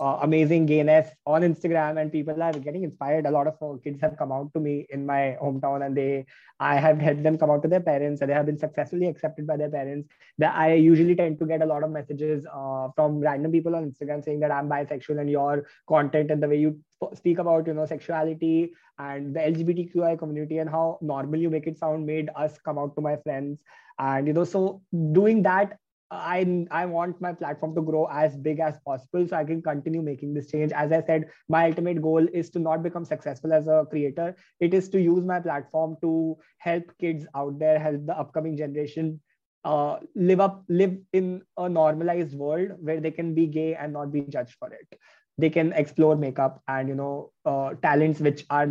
uh, 0.00 0.18
amazing 0.22 0.66
gayness 0.66 1.08
on 1.26 1.42
Instagram, 1.42 2.00
and 2.00 2.12
people 2.12 2.40
are 2.40 2.52
getting 2.52 2.84
inspired. 2.84 3.26
A 3.26 3.30
lot 3.30 3.46
of 3.46 3.56
uh, 3.60 3.76
kids 3.82 4.00
have 4.00 4.16
come 4.16 4.30
out 4.30 4.52
to 4.54 4.60
me 4.60 4.86
in 4.90 5.04
my 5.04 5.36
hometown, 5.42 5.84
and 5.84 5.96
they, 5.96 6.26
I 6.60 6.76
have 6.76 6.98
helped 6.98 7.24
them 7.24 7.38
come 7.38 7.50
out 7.50 7.62
to 7.62 7.68
their 7.68 7.80
parents, 7.80 8.20
and 8.20 8.30
they 8.30 8.34
have 8.34 8.46
been 8.46 8.58
successfully 8.58 9.08
accepted 9.08 9.46
by 9.46 9.56
their 9.56 9.70
parents. 9.70 10.08
That 10.38 10.54
I 10.54 10.74
usually 10.74 11.16
tend 11.16 11.38
to 11.40 11.46
get 11.46 11.62
a 11.62 11.66
lot 11.66 11.82
of 11.82 11.90
messages 11.90 12.46
uh, 12.46 12.88
from 12.94 13.18
random 13.18 13.50
people 13.50 13.74
on 13.74 13.90
Instagram 13.90 14.24
saying 14.24 14.40
that 14.40 14.52
I'm 14.52 14.68
bisexual, 14.68 15.20
and 15.20 15.30
your 15.30 15.66
content 15.88 16.30
and 16.30 16.42
the 16.42 16.48
way 16.48 16.58
you 16.58 16.78
speak 17.14 17.38
about 17.38 17.66
you 17.66 17.74
know 17.74 17.84
sexuality 17.84 18.72
and 18.98 19.34
the 19.34 19.40
LGBTQI 19.40 20.18
community 20.18 20.58
and 20.58 20.70
how 20.70 20.98
normal 21.02 21.40
you 21.40 21.50
make 21.50 21.66
it 21.66 21.76
sound 21.76 22.06
made 22.06 22.30
us 22.36 22.58
come 22.64 22.78
out 22.78 22.94
to 22.94 23.02
my 23.02 23.16
friends, 23.16 23.60
and 23.98 24.28
you 24.28 24.32
know 24.32 24.44
so 24.44 24.82
doing 25.12 25.42
that 25.42 25.78
I 26.10 26.66
I 26.70 26.86
want 26.86 27.20
my 27.20 27.32
platform 27.32 27.74
to 27.74 27.82
grow 27.82 28.06
as 28.06 28.36
big 28.36 28.60
as 28.60 28.78
possible 28.86 29.26
so 29.26 29.36
I 29.36 29.44
can 29.44 29.62
continue 29.62 30.02
making 30.02 30.34
this 30.34 30.50
change. 30.50 30.72
As 30.72 30.92
I 30.92 31.02
said, 31.02 31.30
my 31.48 31.66
ultimate 31.66 32.00
goal 32.02 32.26
is 32.32 32.50
to 32.50 32.58
not 32.58 32.82
become 32.82 33.04
successful 33.04 33.52
as 33.52 33.66
a 33.66 33.86
creator. 33.90 34.36
It 34.60 34.74
is 34.74 34.88
to 34.90 35.00
use 35.00 35.24
my 35.24 35.40
platform 35.40 35.96
to 36.02 36.36
help 36.58 36.84
kids 37.00 37.26
out 37.34 37.58
there, 37.58 37.78
help 37.78 38.06
the 38.06 38.18
upcoming 38.18 38.56
generation 38.56 39.20
uh, 39.64 39.98
live 40.14 40.40
up, 40.40 40.64
live 40.68 40.96
in 41.12 41.42
a 41.56 41.68
normalized 41.68 42.36
world 42.36 42.72
where 42.80 43.00
they 43.00 43.10
can 43.10 43.34
be 43.34 43.46
gay 43.46 43.74
and 43.74 43.92
not 43.92 44.12
be 44.12 44.22
judged 44.22 44.56
for 44.58 44.72
it. 44.72 44.98
They 45.38 45.50
can 45.50 45.72
explore 45.72 46.16
makeup 46.16 46.62
and 46.68 46.88
you 46.88 46.94
know 46.94 47.32
uh, 47.44 47.74
talents 47.82 48.20
which 48.20 48.44
are 48.50 48.68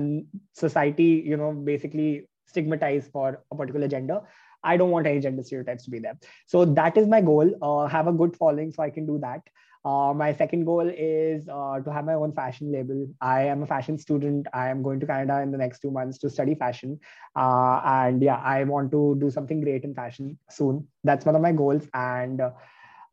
society 0.54 1.24
you 1.26 1.36
know 1.36 1.52
basically 1.52 2.30
stigmatized 2.48 3.12
for 3.12 3.44
a 3.52 3.56
particular 3.56 3.88
gender 3.88 4.22
I 4.64 4.78
don't 4.78 4.92
want 4.92 5.08
any 5.08 5.20
gender 5.20 5.44
stereotypes 5.44 5.86
to 5.86 5.92
be 5.92 6.00
there. 6.00 6.18
So 6.48 6.66
that 6.66 6.98
is 6.98 7.08
my 7.08 7.22
goal. 7.22 7.52
Uh, 7.62 7.88
have 7.88 8.08
a 8.08 8.14
good 8.14 8.36
following 8.36 8.72
so 8.72 8.84
I 8.84 8.90
can 8.90 9.06
do 9.06 9.20
that. 9.20 9.42
Uh, 9.86 10.14
my 10.16 10.32
second 10.32 10.64
goal 10.64 10.90
is 10.90 11.50
uh, 11.50 11.80
to 11.82 11.92
have 11.92 12.06
my 12.06 12.14
own 12.14 12.32
fashion 12.32 12.72
label. 12.72 13.06
I 13.20 13.42
am 13.44 13.64
a 13.64 13.66
fashion 13.66 13.98
student. 13.98 14.48
I 14.54 14.70
am 14.70 14.82
going 14.82 15.02
to 15.02 15.06
Canada 15.06 15.42
in 15.42 15.52
the 15.52 15.58
next 15.58 15.80
two 15.80 15.92
months 15.92 16.18
to 16.20 16.30
study 16.30 16.56
fashion. 16.56 17.00
Uh, 17.36 17.82
and 17.84 18.22
yeah, 18.22 18.38
I 18.38 18.64
want 18.64 18.92
to 18.92 19.18
do 19.20 19.30
something 19.30 19.60
great 19.60 19.84
in 19.84 19.94
fashion 19.94 20.38
soon. 20.50 20.88
That's 21.04 21.26
one 21.26 21.36
of 21.36 21.42
my 21.42 21.52
goals. 21.52 21.86
And 21.94 22.40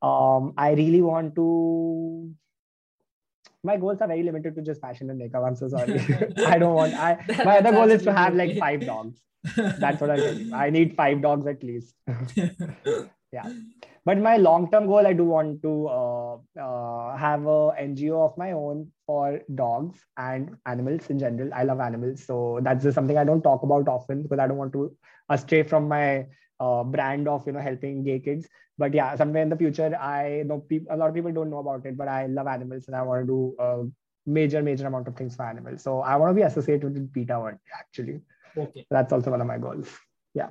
um, 0.00 0.54
I 0.56 0.72
really 0.72 1.02
want 1.02 1.34
to 1.34 2.32
my 3.62 3.76
goals 3.76 4.00
are 4.00 4.08
very 4.08 4.22
limited 4.22 4.54
to 4.56 4.62
just 4.62 4.80
fashion 4.80 5.10
and 5.10 5.18
makeup. 5.18 5.44
I'm 5.44 5.56
so 5.56 5.68
sorry. 5.68 6.00
I 6.46 6.58
don't 6.58 6.74
want. 6.74 6.94
I 6.94 7.18
my 7.44 7.58
other 7.58 7.72
goal 7.72 7.90
is 7.90 8.02
to 8.02 8.12
have 8.12 8.34
like 8.34 8.56
five 8.58 8.84
dogs. 8.86 9.20
That's 9.56 10.00
what 10.00 10.10
I 10.10 10.16
tell 10.16 10.54
I 10.54 10.70
need 10.70 10.94
five 10.96 11.22
dogs 11.22 11.46
at 11.46 11.62
least. 11.62 11.94
yeah. 13.32 13.52
But 14.04 14.18
my 14.18 14.38
long-term 14.38 14.86
goal, 14.86 15.06
I 15.06 15.12
do 15.12 15.24
want 15.24 15.62
to 15.62 15.86
uh, 15.88 16.34
uh, 16.58 17.16
have 17.16 17.42
a 17.42 17.72
NGO 17.78 18.24
of 18.24 18.36
my 18.38 18.52
own 18.52 18.90
for 19.06 19.40
dogs 19.54 20.00
and 20.16 20.56
animals 20.64 21.10
in 21.10 21.18
general. 21.18 21.52
I 21.52 21.64
love 21.64 21.80
animals, 21.80 22.24
so 22.24 22.60
that's 22.62 22.82
just 22.82 22.94
something 22.94 23.18
I 23.18 23.24
don't 23.24 23.42
talk 23.42 23.62
about 23.62 23.88
often 23.88 24.22
because 24.22 24.38
I 24.38 24.46
don't 24.46 24.56
want 24.56 24.72
to 24.72 24.96
astray 25.28 25.62
from 25.64 25.86
my 25.86 26.26
uh, 26.60 26.82
brand 26.82 27.28
of 27.28 27.46
you 27.46 27.52
know 27.52 27.60
helping 27.60 28.02
gay 28.02 28.20
kids. 28.20 28.48
But 28.80 28.94
yeah, 28.94 29.14
somewhere 29.14 29.42
in 29.42 29.50
the 29.50 29.56
future, 29.62 29.94
I 29.94 30.42
know 30.46 30.60
people. 30.60 30.94
A 30.94 30.96
lot 30.96 31.10
of 31.10 31.14
people 31.14 31.32
don't 31.38 31.50
know 31.50 31.58
about 31.58 31.84
it, 31.84 31.96
but 31.98 32.08
I 32.08 32.20
love 32.26 32.46
animals 32.46 32.86
and 32.86 32.96
I 32.96 33.02
want 33.02 33.22
to 33.22 33.26
do 33.26 33.40
a 33.58 33.84
major, 34.38 34.62
major 34.62 34.86
amount 34.86 35.08
of 35.08 35.16
things 35.16 35.36
for 35.36 35.44
animals. 35.44 35.82
So 35.82 36.00
I 36.00 36.16
want 36.16 36.30
to 36.30 36.34
be 36.34 36.46
associated 36.50 36.94
with 36.94 37.12
PETA 37.12 37.38
one 37.38 37.58
actually. 37.78 38.22
Okay. 38.56 38.86
That's 38.90 39.12
also 39.12 39.32
one 39.32 39.42
of 39.42 39.46
my 39.46 39.58
goals. 39.58 39.90
Yeah. 40.34 40.48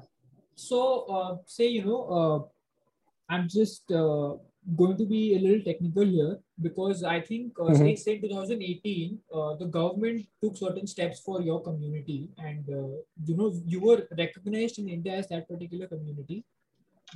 So, 0.54 0.80
uh, 1.16 1.38
say, 1.48 1.68
you 1.70 1.86
know, 1.86 2.02
uh, 2.20 3.34
I'm 3.34 3.48
just 3.50 3.92
uh, 3.92 4.34
going 4.76 4.96
to 4.98 5.06
be 5.06 5.36
a 5.36 5.40
little 5.40 5.64
technical 5.64 6.06
here 6.06 6.38
because 6.62 7.04
I 7.04 7.22
think, 7.22 7.54
uh, 7.60 7.64
mm-hmm. 7.64 7.76
say, 7.76 7.96
say 7.96 8.20
2018, 8.20 9.20
uh, 9.34 9.56
the 9.56 9.66
government 9.66 10.28
took 10.44 10.56
certain 10.58 10.86
steps 10.86 11.22
for 11.22 11.42
your 11.42 11.64
community 11.64 12.30
and, 12.38 12.70
uh, 12.70 12.96
you 13.26 13.38
know, 13.38 13.54
you 13.66 13.82
were 13.82 14.08
recognized 14.18 14.80
in 14.80 14.90
India 14.90 15.14
as 15.14 15.30
that 15.30 15.48
particular 15.48 15.88
community. 15.88 16.44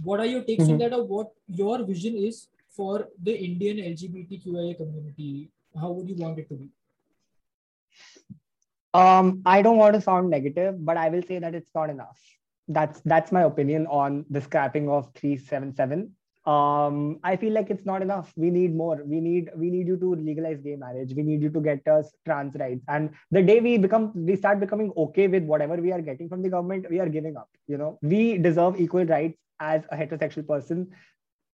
What 0.04 0.20
are 0.20 0.26
your 0.26 0.44
takes 0.44 0.64
mm-hmm. 0.64 0.74
on 0.74 0.78
that 0.80 0.94
or 0.94 1.04
what 1.04 1.32
your 1.48 1.84
vision 1.84 2.16
is 2.16 2.48
for 2.70 3.08
the 3.22 3.36
Indian 3.38 3.78
LGBTQIA 3.78 4.78
community? 4.78 5.52
How 5.80 5.92
would 5.92 6.10
you 6.10 6.16
want 6.16 6.40
it 6.40 6.50
to 6.50 6.56
be? 6.56 6.70
um, 8.94 9.42
I 9.46 9.62
don't 9.62 9.78
want 9.78 9.96
to 9.96 10.02
sound 10.02 10.30
negative, 10.30 10.84
but 10.84 10.98
I 10.98 11.10
will 11.10 11.24
say 11.24 11.40
that 11.40 11.56
it's 11.56 11.72
not 11.74 11.90
enough. 11.90 12.20
That's 12.68 13.02
that's 13.02 13.32
my 13.32 13.44
opinion 13.44 13.88
on 13.88 14.26
the 14.30 14.42
scrapping 14.42 14.90
of 14.90 15.12
377. 15.16 16.12
Um, 16.46 17.20
I 17.24 17.38
feel 17.38 17.54
like 17.54 17.70
it's 17.70 17.86
not 17.86 18.02
enough. 18.02 18.34
We 18.36 18.50
need 18.50 18.76
more. 18.76 19.02
We 19.06 19.22
need 19.22 19.50
we 19.56 19.70
need 19.70 19.88
you 19.88 19.98
to 19.98 20.16
legalize 20.16 20.60
gay 20.60 20.76
marriage. 20.76 21.14
We 21.16 21.24
need 21.24 21.42
you 21.42 21.50
to 21.50 21.62
get 21.62 21.88
us 21.88 22.12
trans 22.26 22.56
rights. 22.60 22.84
And 22.90 23.12
the 23.32 23.42
day 23.42 23.62
we 23.62 23.78
become 23.78 24.12
we 24.14 24.36
start 24.36 24.60
becoming 24.60 24.92
okay 24.98 25.28
with 25.28 25.44
whatever 25.44 25.78
we 25.78 25.94
are 25.94 26.02
getting 26.02 26.28
from 26.28 26.42
the 26.42 26.50
government, 26.50 26.88
we 26.90 27.00
are 27.00 27.08
giving 27.08 27.38
up. 27.38 27.50
You 27.68 27.78
know, 27.78 27.98
we 28.02 28.38
deserve 28.38 28.80
equal 28.80 29.06
rights 29.06 29.40
as 29.62 29.84
a 29.90 29.96
heterosexual 29.96 30.46
person 30.46 30.90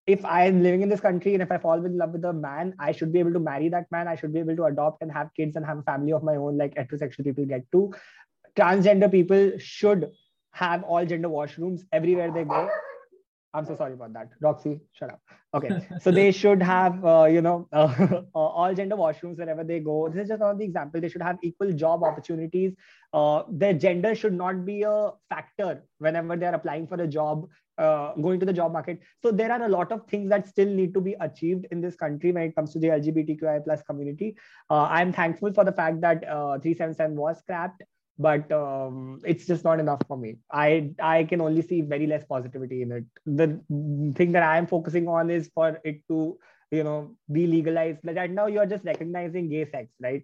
if 0.10 0.26
I 0.26 0.46
am 0.46 0.64
living 0.64 0.82
in 0.82 0.90
this 0.90 1.00
country 1.00 1.34
and 1.36 1.44
if 1.44 1.52
I 1.52 1.60
fall 1.60 1.86
in 1.86 1.96
love 1.96 2.14
with 2.14 2.26
a 2.26 2.34
man, 2.34 2.74
I 2.80 2.92
should 2.92 3.14
be 3.14 3.20
able 3.20 3.34
to 3.34 3.40
marry 3.40 3.70
that 3.70 3.92
man. 3.92 4.08
I 4.08 4.16
should 4.16 4.34
be 4.34 4.40
able 4.40 4.56
to 4.56 4.64
adopt 4.66 5.04
and 5.04 5.12
have 5.12 5.30
kids 5.36 5.56
and 5.56 5.64
have 5.64 5.78
a 5.78 5.84
family 5.84 6.14
of 6.14 6.24
my 6.24 6.36
own, 6.36 6.58
like 6.58 6.74
heterosexual 6.74 7.26
people 7.26 7.46
get 7.46 7.72
to. 7.74 7.94
Transgender 8.56 9.12
people 9.12 9.52
should 9.60 10.10
have 10.54 10.84
all 10.84 11.06
gender 11.06 11.30
washrooms 11.30 11.82
everywhere 11.92 12.32
they 12.32 12.44
go. 12.44 12.68
I'm 13.54 13.66
so 13.66 13.76
sorry 13.76 13.94
about 13.94 14.14
that. 14.14 14.30
Roxy, 14.42 14.80
shut 14.94 15.10
up. 15.10 15.22
Okay. 15.54 15.70
So 16.02 16.12
they 16.12 16.32
should 16.32 16.62
have, 16.62 17.04
uh, 17.04 17.26
you 17.26 17.42
know, 17.42 17.68
uh, 17.74 18.24
all 18.36 18.74
gender 18.76 18.96
washrooms 18.96 19.38
wherever 19.38 19.64
they 19.64 19.80
go. 19.80 20.08
This 20.10 20.24
is 20.24 20.30
just 20.30 20.42
one 20.42 20.52
of 20.52 20.60
the 20.60 20.66
example. 20.66 21.02
They 21.02 21.10
should 21.10 21.24
have 21.24 21.40
equal 21.42 21.72
job 21.74 22.04
opportunities. 22.04 22.74
Uh, 23.12 23.44
their 23.50 23.74
gender 23.74 24.14
should 24.14 24.34
not 24.34 24.66
be 24.66 24.84
a 24.84 25.12
factor 25.30 25.84
whenever 25.98 26.36
they're 26.36 26.54
applying 26.54 26.86
for 26.86 27.02
a 27.02 27.08
job 27.08 27.48
uh, 27.80 28.14
going 28.16 28.40
to 28.40 28.46
the 28.46 28.54
job 28.54 28.72
market. 28.72 29.00
So 29.24 29.32
there 29.32 29.52
are 29.52 29.64
a 29.64 29.70
lot 29.70 29.92
of 29.92 30.06
things 30.08 30.30
that 30.30 30.48
still 30.48 30.68
need 30.68 30.94
to 30.94 31.02
be 31.02 31.16
achieved 31.20 31.66
in 31.72 31.82
this 31.82 31.96
country 31.96 32.32
when 32.32 32.44
it 32.44 32.56
comes 32.56 32.74
to 32.74 32.80
the 32.80 32.88
LGBTQI 32.88 33.64
plus 33.64 33.82
community. 33.84 34.36
Uh, 34.70 34.84
I'm 34.84 35.14
thankful 35.14 35.54
for 35.54 35.64
the 35.64 35.72
fact 35.72 36.02
that 36.02 36.28
uh, 36.28 36.60
377 36.60 37.16
was 37.16 37.40
scrapped, 37.40 37.82
but 38.20 38.52
um, 38.52 39.22
it's 39.26 39.48
just 39.48 39.64
not 39.64 39.80
enough 39.80 40.02
for 40.08 40.18
me. 40.18 40.38
I 40.52 40.92
I 41.02 41.24
can 41.24 41.42
only 41.42 41.62
see 41.62 41.82
very 41.82 42.06
less 42.06 42.26
positivity 42.26 42.82
in 42.82 42.92
it. 42.92 43.06
The 43.26 43.48
thing 44.16 44.34
that 44.34 44.44
I 44.44 44.58
am 44.58 44.68
focusing 44.68 45.08
on 45.08 45.32
is 45.32 45.50
for 45.56 45.80
it 45.84 46.02
to 46.10 46.38
you 46.72 46.84
know 46.84 47.16
be 47.32 47.48
legalized. 47.48 48.00
Like 48.04 48.18
right 48.18 48.32
now, 48.32 48.48
you 48.48 48.60
are 48.60 48.66
just 48.66 48.84
recognizing 48.84 49.50
gay 49.50 49.66
sex, 49.72 49.90
right? 50.02 50.24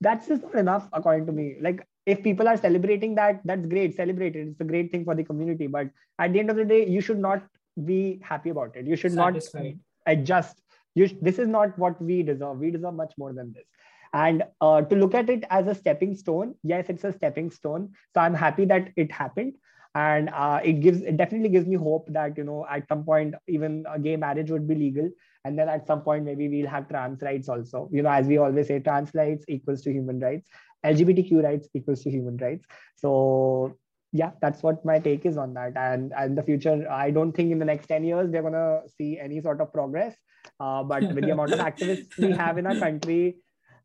That's 0.00 0.28
just 0.28 0.42
not 0.42 0.54
enough, 0.54 0.88
according 0.92 1.26
to 1.26 1.32
me. 1.32 1.56
Like 1.60 1.86
if 2.06 2.22
people 2.22 2.48
are 2.48 2.56
celebrating 2.56 3.14
that 3.14 3.40
that's 3.44 3.66
great 3.66 3.94
celebrate 3.94 4.36
it 4.36 4.48
it's 4.48 4.60
a 4.60 4.64
great 4.64 4.90
thing 4.90 5.04
for 5.04 5.14
the 5.14 5.24
community 5.24 5.66
but 5.66 5.88
at 6.18 6.32
the 6.32 6.40
end 6.40 6.50
of 6.50 6.56
the 6.56 6.64
day 6.64 6.86
you 6.86 7.00
should 7.00 7.18
not 7.18 7.42
be 7.84 8.20
happy 8.22 8.50
about 8.50 8.74
it 8.76 8.86
you 8.86 8.96
should 8.96 9.12
Satisfied. 9.12 9.78
not 10.06 10.14
adjust 10.14 10.62
you 10.94 11.08
this 11.20 11.38
is 11.38 11.48
not 11.48 11.78
what 11.78 12.00
we 12.02 12.22
deserve 12.22 12.58
we 12.58 12.70
deserve 12.70 12.94
much 12.94 13.12
more 13.18 13.32
than 13.32 13.52
this 13.52 13.64
and 14.12 14.42
uh, 14.60 14.82
to 14.82 14.96
look 14.96 15.14
at 15.14 15.30
it 15.30 15.44
as 15.50 15.66
a 15.66 15.74
stepping 15.74 16.14
stone 16.14 16.54
yes 16.62 16.86
it's 16.88 17.04
a 17.04 17.12
stepping 17.12 17.50
stone 17.50 17.90
so 18.14 18.20
i'm 18.20 18.34
happy 18.34 18.64
that 18.64 18.88
it 18.96 19.10
happened 19.12 19.54
and 19.96 20.28
uh, 20.30 20.60
it 20.62 20.74
gives 20.74 21.02
it 21.02 21.16
definitely 21.16 21.48
gives 21.48 21.66
me 21.66 21.76
hope 21.76 22.06
that 22.12 22.36
you 22.36 22.44
know 22.44 22.64
at 22.70 22.86
some 22.88 23.04
point 23.04 23.34
even 23.48 23.84
a 23.92 23.98
gay 23.98 24.16
marriage 24.16 24.50
would 24.50 24.68
be 24.68 24.74
legal 24.74 25.10
and 25.44 25.58
then 25.58 25.68
at 25.68 25.86
some 25.86 26.02
point 26.02 26.24
maybe 26.24 26.48
we'll 26.48 26.68
have 26.68 26.88
trans 26.88 27.22
rights 27.22 27.48
also 27.48 27.88
you 27.92 28.02
know 28.02 28.10
as 28.10 28.26
we 28.26 28.36
always 28.36 28.68
say 28.68 28.78
trans 28.78 29.10
rights 29.14 29.44
equals 29.48 29.82
to 29.82 29.92
human 29.92 30.20
rights 30.20 30.48
LGBTQ 30.84 31.42
rights 31.42 31.68
equals 31.74 32.02
to 32.02 32.10
human 32.10 32.36
rights. 32.38 32.66
So 32.96 33.76
yeah, 34.12 34.32
that's 34.40 34.62
what 34.62 34.84
my 34.84 34.98
take 34.98 35.26
is 35.26 35.36
on 35.36 35.54
that. 35.54 35.76
And 35.76 36.12
and 36.16 36.36
the 36.36 36.42
future, 36.42 36.86
I 36.90 37.10
don't 37.10 37.32
think 37.32 37.52
in 37.52 37.58
the 37.58 37.64
next 37.64 37.86
10 37.86 38.04
years 38.04 38.30
they're 38.30 38.42
gonna 38.42 38.82
see 38.98 39.18
any 39.18 39.40
sort 39.40 39.60
of 39.60 39.72
progress. 39.72 40.16
Uh, 40.58 40.82
but 40.82 41.02
with 41.02 41.24
the 41.24 41.30
amount 41.30 41.52
of 41.52 41.58
activists 41.70 42.16
we 42.18 42.32
have 42.32 42.58
in 42.58 42.66
our 42.66 42.76
country, 42.76 43.36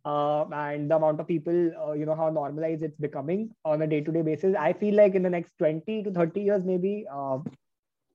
uh, 0.05 0.45
and 0.53 0.89
the 0.89 0.95
amount 0.95 1.19
of 1.19 1.27
people, 1.27 1.71
uh, 1.83 1.93
you 1.93 2.05
know, 2.05 2.15
how 2.15 2.29
normalized 2.29 2.83
it's 2.83 2.97
becoming 2.97 3.49
on 3.65 3.81
a 3.81 3.87
day-to-day 3.87 4.21
basis, 4.21 4.55
I 4.57 4.73
feel 4.73 4.95
like 4.95 5.15
in 5.15 5.23
the 5.23 5.29
next 5.29 5.57
20 5.57 6.03
to 6.03 6.11
30 6.11 6.41
years, 6.41 6.63
maybe, 6.63 7.05
uh, 7.11 7.39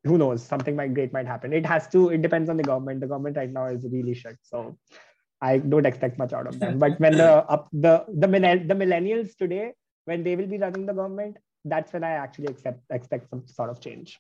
who 0.04 0.16
knows, 0.16 0.42
something 0.42 0.76
might 0.76 0.94
great 0.94 1.12
might 1.12 1.26
happen. 1.26 1.52
It 1.52 1.66
has 1.66 1.88
to. 1.88 2.08
It 2.10 2.22
depends 2.22 2.48
on 2.48 2.56
the 2.56 2.62
government. 2.62 3.00
The 3.00 3.06
government 3.08 3.36
right 3.36 3.50
now 3.52 3.66
is 3.66 3.84
really 3.90 4.14
shit. 4.14 4.38
So 4.42 4.78
I 5.42 5.58
don't 5.58 5.84
expect 5.84 6.16
much 6.16 6.32
out 6.32 6.46
of 6.46 6.58
them. 6.58 6.78
But 6.78 6.98
when 7.00 7.18
the 7.18 7.30
up 7.54 7.68
the 7.72 8.06
the 8.08 8.26
the 8.26 8.74
millennials 8.74 9.36
today, 9.36 9.72
when 10.06 10.22
they 10.22 10.36
will 10.36 10.46
be 10.46 10.56
running 10.56 10.86
the 10.86 10.94
government, 10.94 11.36
that's 11.66 11.92
when 11.92 12.02
I 12.02 12.12
actually 12.12 12.46
accept 12.46 12.80
expect 12.90 13.28
some 13.28 13.46
sort 13.46 13.68
of 13.68 13.80
change. 13.80 14.18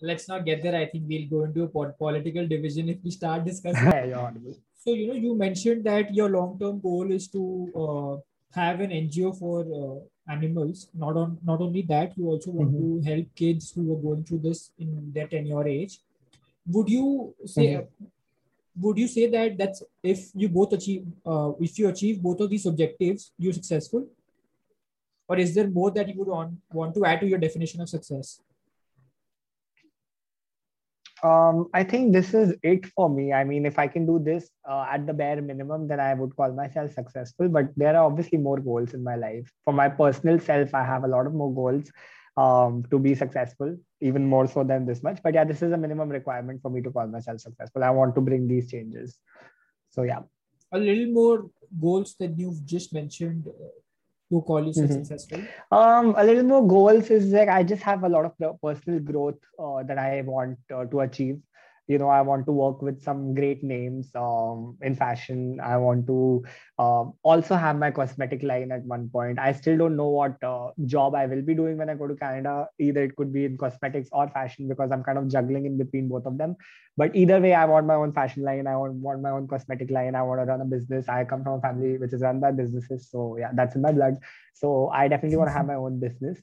Let's 0.00 0.26
not 0.26 0.46
get 0.46 0.62
there. 0.62 0.74
I 0.74 0.86
think 0.86 1.04
we'll 1.06 1.28
go 1.28 1.44
into 1.44 1.64
a 1.64 1.92
political 1.92 2.48
division 2.48 2.88
if 2.88 2.98
we 3.04 3.10
start 3.10 3.44
discussing. 3.52 3.84
yeah, 3.84 4.30
so 4.80 4.94
you 4.94 5.08
know, 5.08 5.14
you 5.14 5.36
mentioned 5.36 5.84
that 5.84 6.14
your 6.14 6.28
long-term 6.30 6.80
goal 6.80 7.12
is 7.12 7.28
to 7.28 7.42
uh, 7.76 8.58
have 8.58 8.80
an 8.80 8.90
NGO 8.90 9.38
for 9.38 9.60
uh, 9.60 10.32
animals. 10.32 10.88
Not 10.94 11.16
on 11.16 11.38
not 11.44 11.60
only 11.60 11.82
that, 11.82 12.16
you 12.16 12.26
also 12.28 12.50
want 12.50 12.72
mm-hmm. 12.72 13.02
to 13.02 13.10
help 13.10 13.26
kids 13.34 13.72
who 13.72 13.92
are 13.92 14.00
going 14.00 14.24
through 14.24 14.38
this 14.38 14.70
in 14.78 15.12
their 15.12 15.28
tenure 15.28 15.68
age. 15.68 15.98
Would 16.66 16.88
you 16.88 17.34
say? 17.44 17.66
Mm-hmm 17.66 18.06
would 18.76 18.98
you 18.98 19.08
say 19.08 19.28
that 19.28 19.58
that's 19.58 19.82
if 20.02 20.30
you 20.34 20.48
both 20.48 20.72
achieve 20.72 21.04
uh, 21.26 21.52
if 21.60 21.78
you 21.78 21.88
achieve 21.88 22.22
both 22.22 22.40
of 22.40 22.48
these 22.48 22.66
objectives 22.66 23.32
you're 23.36 23.52
successful 23.52 24.06
or 25.28 25.36
is 25.38 25.54
there 25.54 25.68
more 25.68 25.90
that 25.90 26.08
you 26.08 26.14
would 26.18 26.28
want, 26.28 26.54
want 26.72 26.94
to 26.94 27.04
add 27.04 27.20
to 27.20 27.26
your 27.26 27.38
definition 27.38 27.80
of 27.80 27.88
success 27.88 28.40
um, 31.22 31.68
I 31.74 31.84
think 31.84 32.12
this 32.12 32.34
is 32.34 32.54
it 32.62 32.86
for 32.86 33.08
me. 33.08 33.32
I 33.32 33.44
mean, 33.44 33.66
if 33.66 33.78
I 33.78 33.86
can 33.86 34.06
do 34.06 34.18
this 34.18 34.50
uh, 34.68 34.86
at 34.90 35.06
the 35.06 35.12
bare 35.12 35.40
minimum, 35.42 35.88
then 35.88 36.00
I 36.00 36.14
would 36.14 36.34
call 36.36 36.52
myself 36.52 36.92
successful. 36.92 37.48
But 37.48 37.66
there 37.76 37.96
are 37.96 38.04
obviously 38.04 38.38
more 38.38 38.58
goals 38.58 38.94
in 38.94 39.04
my 39.04 39.16
life. 39.16 39.50
For 39.64 39.72
my 39.72 39.88
personal 39.88 40.38
self, 40.38 40.74
I 40.74 40.84
have 40.84 41.04
a 41.04 41.08
lot 41.08 41.26
of 41.26 41.34
more 41.34 41.54
goals 41.54 41.90
um, 42.36 42.84
to 42.90 42.98
be 42.98 43.14
successful, 43.14 43.76
even 44.00 44.26
more 44.26 44.46
so 44.46 44.64
than 44.64 44.86
this 44.86 45.02
much. 45.02 45.22
But 45.22 45.34
yeah, 45.34 45.44
this 45.44 45.62
is 45.62 45.72
a 45.72 45.76
minimum 45.76 46.08
requirement 46.08 46.62
for 46.62 46.70
me 46.70 46.80
to 46.82 46.90
call 46.90 47.06
myself 47.06 47.40
successful. 47.40 47.84
I 47.84 47.90
want 47.90 48.14
to 48.14 48.20
bring 48.20 48.48
these 48.48 48.70
changes. 48.70 49.18
So 49.90 50.02
yeah. 50.02 50.20
A 50.72 50.78
little 50.78 51.12
more 51.12 51.50
goals 51.80 52.14
than 52.18 52.38
you've 52.38 52.64
just 52.64 52.94
mentioned 52.94 53.46
to 54.30 54.42
call 54.42 54.64
yourself 54.64 54.90
mm-hmm. 54.90 55.02
successful? 55.02 55.42
Um, 55.70 56.14
a 56.16 56.24
little 56.24 56.44
more 56.44 56.66
goals 56.66 57.10
is 57.10 57.32
like 57.32 57.48
I 57.48 57.62
just 57.62 57.82
have 57.82 58.04
a 58.04 58.08
lot 58.08 58.24
of 58.24 58.60
personal 58.62 59.00
growth 59.00 59.38
uh, 59.58 59.82
that 59.82 59.98
I 59.98 60.22
want 60.22 60.58
uh, 60.74 60.84
to 60.84 61.00
achieve 61.00 61.38
you 61.90 61.98
know 62.00 62.08
i 62.16 62.20
want 62.26 62.46
to 62.48 62.52
work 62.52 62.82
with 62.86 63.02
some 63.02 63.34
great 63.34 63.62
names 63.64 64.10
um, 64.14 64.76
in 64.80 64.94
fashion. 64.94 65.58
I 65.60 65.76
want 65.76 66.06
to 66.06 66.44
uh, 66.78 67.04
also 67.30 67.56
have 67.56 67.76
my 67.78 67.90
cosmetic 67.90 68.44
line 68.44 68.70
at 68.70 68.84
one 68.84 69.08
point. 69.12 69.40
I 69.40 69.52
still 69.52 69.76
don't 69.76 69.96
know 69.96 70.08
what 70.08 70.44
uh, 70.50 70.68
job 70.86 71.16
i 71.16 71.26
will 71.26 71.42
be 71.42 71.56
doing 71.60 71.78
when 71.78 71.90
i 71.90 71.96
go 72.02 72.06
to 72.06 72.14
canada. 72.14 72.68
Either 72.78 73.02
it 73.02 73.16
could 73.16 73.32
be 73.32 73.44
in 73.44 73.58
cosmetics 73.64 74.08
or 74.12 74.28
fashion 74.28 74.68
because 74.68 74.92
i'm 74.92 75.02
kind 75.02 75.18
of 75.18 75.28
juggling 75.36 75.66
in 75.66 75.76
between 75.82 76.08
both 76.08 76.26
of 76.26 76.38
them. 76.38 76.56
But 76.96 77.16
either 77.16 77.40
way 77.40 77.54
i 77.54 77.64
want 77.64 77.86
my 77.86 77.98
own 78.04 78.12
fashion 78.12 78.44
line. 78.44 78.66
I 78.68 78.76
want, 78.76 78.94
want 79.08 79.22
my 79.22 79.30
own 79.30 79.48
cosmetic 79.48 79.90
line. 79.90 80.14
I 80.14 80.22
want 80.22 80.40
to 80.40 80.44
run 80.44 80.60
a 80.60 80.70
business. 80.76 81.08
I 81.08 81.24
come 81.24 81.42
from 81.42 81.58
a 81.58 81.60
family 81.60 81.98
which 81.98 82.12
is 82.12 82.22
run 82.22 82.40
by 82.40 82.52
businesses. 82.52 83.10
So 83.10 83.36
yeah 83.42 83.50
that's 83.54 83.74
in 83.74 83.82
my 83.82 83.92
blood. 84.00 84.18
So 84.54 84.88
i 85.02 85.08
definitely 85.08 85.38
want 85.38 85.48
to 85.48 85.60
have 85.60 85.66
my 85.66 85.80
own 85.86 85.98
business 86.08 86.38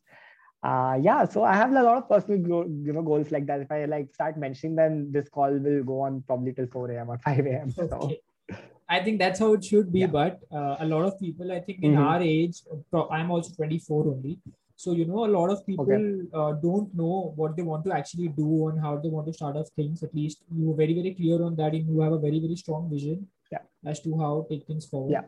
uh, 0.63 0.97
yeah, 0.99 1.25
so 1.25 1.43
I 1.43 1.55
have 1.55 1.71
a 1.71 1.83
lot 1.83 1.97
of 1.97 2.09
personal 2.09 2.39
you 2.39 2.93
know 2.93 3.01
goals 3.01 3.31
like 3.31 3.45
that. 3.45 3.61
If 3.61 3.71
I 3.71 3.85
like 3.85 4.13
start 4.13 4.37
mentioning 4.37 4.75
them, 4.75 5.11
this 5.11 5.29
call 5.29 5.51
will 5.51 5.83
go 5.83 6.01
on 6.01 6.23
probably 6.25 6.53
till 6.53 6.67
4 6.67 6.91
a.m. 6.91 7.09
or 7.09 7.17
5 7.19 7.45
a.m. 7.45 7.71
So. 7.71 7.83
Okay. 7.83 8.19
I 8.89 9.03
think 9.03 9.19
that's 9.19 9.39
how 9.39 9.53
it 9.53 9.63
should 9.65 9.91
be. 9.91 9.99
Yeah. 9.99 10.07
But 10.07 10.39
uh, 10.51 10.77
a 10.79 10.85
lot 10.85 11.03
of 11.03 11.19
people, 11.19 11.51
I 11.51 11.59
think, 11.59 11.83
in 11.83 11.91
mm-hmm. 11.91 12.03
our 12.03 12.21
age, 12.21 12.61
I'm 13.11 13.31
also 13.31 13.53
24 13.53 14.07
only. 14.07 14.39
So 14.77 14.93
you 14.93 15.05
know, 15.05 15.25
a 15.25 15.31
lot 15.37 15.49
of 15.49 15.65
people 15.65 15.91
okay. 15.91 16.27
uh, 16.33 16.53
don't 16.53 16.93
know 16.95 17.33
what 17.35 17.57
they 17.57 17.63
want 17.63 17.83
to 17.85 17.93
actually 17.93 18.29
do 18.29 18.69
and 18.69 18.79
how 18.79 18.97
they 18.97 19.09
want 19.09 19.27
to 19.27 19.33
start 19.33 19.57
off 19.57 19.67
things. 19.75 20.03
At 20.03 20.15
least 20.15 20.43
you 20.55 20.71
are 20.71 20.75
very 20.75 20.93
very 20.93 21.13
clear 21.13 21.43
on 21.43 21.55
that, 21.57 21.73
and 21.73 21.87
you 21.87 21.99
have 22.01 22.13
a 22.13 22.19
very 22.19 22.39
very 22.39 22.55
strong 22.55 22.89
vision 22.89 23.27
yeah. 23.51 23.59
as 23.85 23.99
to 24.01 24.17
how 24.17 24.45
take 24.49 24.65
things 24.65 24.85
forward. 24.85 25.11
Yeah 25.11 25.27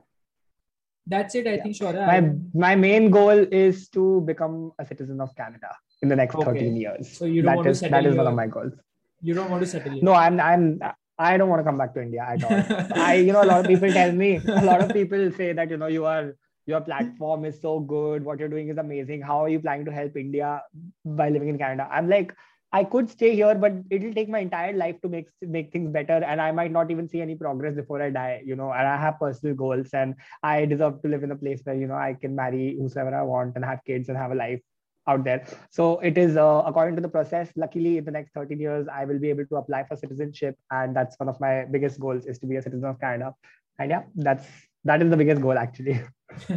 that's 1.09 1.35
it. 1.35 1.47
I 1.47 1.55
yeah. 1.55 1.63
think, 1.63 1.75
sure 1.75 1.93
My, 1.93 2.31
my 2.53 2.75
main 2.75 3.09
goal 3.09 3.37
is 3.51 3.89
to 3.89 4.21
become 4.21 4.71
a 4.79 4.85
citizen 4.85 5.19
of 5.19 5.35
Canada 5.35 5.75
in 6.01 6.07
the 6.07 6.15
next 6.15 6.35
okay. 6.35 6.45
13 6.45 6.75
years. 6.75 7.17
So 7.17 7.25
you 7.25 7.41
don't 7.41 7.51
that 7.51 7.55
want 7.57 7.67
is, 7.67 7.79
to 7.79 7.85
settle 7.85 8.03
That 8.03 8.09
is 8.09 8.15
your, 8.15 8.23
one 8.23 8.31
of 8.31 8.37
my 8.37 8.47
goals. 8.47 8.73
You 9.21 9.33
don't 9.33 9.49
want 9.49 9.63
to 9.63 9.67
settle 9.67 9.99
No, 10.01 10.13
I'm, 10.13 10.39
I'm, 10.39 10.79
I 11.17 11.37
don't 11.37 11.49
want 11.49 11.59
to 11.59 11.63
come 11.63 11.77
back 11.77 11.93
to 11.95 12.01
India 12.01 12.25
at 12.25 12.43
all. 12.43 12.87
I, 12.95 13.15
you 13.15 13.33
know, 13.33 13.43
a 13.43 13.49
lot 13.51 13.59
of 13.59 13.65
people 13.65 13.91
tell 13.91 14.11
me, 14.11 14.39
a 14.47 14.61
lot 14.63 14.81
of 14.81 14.93
people 14.93 15.31
say 15.31 15.51
that, 15.51 15.69
you 15.69 15.77
know, 15.77 15.87
you 15.87 16.05
are, 16.05 16.35
your 16.65 16.81
platform 16.81 17.45
is 17.45 17.59
so 17.59 17.79
good. 17.79 18.23
What 18.23 18.39
you're 18.39 18.47
doing 18.47 18.69
is 18.69 18.77
amazing. 18.77 19.21
How 19.21 19.43
are 19.43 19.49
you 19.49 19.59
planning 19.59 19.85
to 19.85 19.91
help 19.91 20.15
India 20.15 20.61
by 21.03 21.29
living 21.29 21.49
in 21.49 21.57
Canada? 21.57 21.89
I'm 21.91 22.07
like, 22.07 22.35
I 22.71 22.83
could 22.83 23.09
stay 23.09 23.35
here, 23.35 23.55
but 23.55 23.73
it'll 23.89 24.13
take 24.13 24.29
my 24.29 24.39
entire 24.39 24.73
life 24.73 25.01
to 25.01 25.09
make 25.09 25.27
make 25.41 25.71
things 25.71 25.89
better, 25.89 26.23
and 26.23 26.39
I 26.39 26.51
might 26.51 26.71
not 26.71 26.91
even 26.91 27.09
see 27.09 27.21
any 27.21 27.35
progress 27.35 27.73
before 27.73 28.01
I 28.01 28.09
die. 28.11 28.43
You 28.45 28.55
know, 28.55 28.71
and 28.71 28.87
I 28.87 28.95
have 28.97 29.19
personal 29.19 29.55
goals, 29.55 29.89
and 29.93 30.15
I 30.43 30.65
deserve 30.65 31.01
to 31.01 31.07
live 31.07 31.23
in 31.23 31.31
a 31.31 31.35
place 31.35 31.61
where 31.63 31.75
you 31.75 31.87
know 31.87 31.95
I 31.95 32.13
can 32.13 32.35
marry 32.35 32.77
whoever 32.79 33.15
I 33.15 33.23
want 33.23 33.55
and 33.55 33.65
have 33.65 33.79
kids 33.85 34.09
and 34.09 34.17
have 34.17 34.31
a 34.31 34.35
life 34.35 34.61
out 35.07 35.23
there. 35.23 35.45
So 35.71 35.99
it 35.99 36.17
is 36.17 36.37
uh, 36.37 36.61
according 36.65 36.95
to 36.97 37.01
the 37.01 37.09
process. 37.09 37.49
Luckily, 37.55 37.97
in 37.97 38.05
the 38.05 38.11
next 38.11 38.33
13 38.33 38.59
years, 38.59 38.87
I 38.87 39.05
will 39.05 39.19
be 39.19 39.31
able 39.31 39.47
to 39.47 39.55
apply 39.55 39.83
for 39.85 39.95
citizenship, 39.95 40.55
and 40.69 40.95
that's 40.95 41.19
one 41.19 41.29
of 41.29 41.39
my 41.39 41.65
biggest 41.65 41.99
goals 41.99 42.25
is 42.27 42.37
to 42.39 42.45
be 42.45 42.57
a 42.57 42.61
citizen 42.61 42.85
of 42.85 42.99
Canada. 42.99 43.33
And 43.79 43.89
yeah, 43.89 44.03
that's 44.15 44.45
that 44.85 45.01
is 45.01 45.09
the 45.09 45.17
biggest 45.17 45.41
goal 45.41 45.57
actually. 45.57 46.01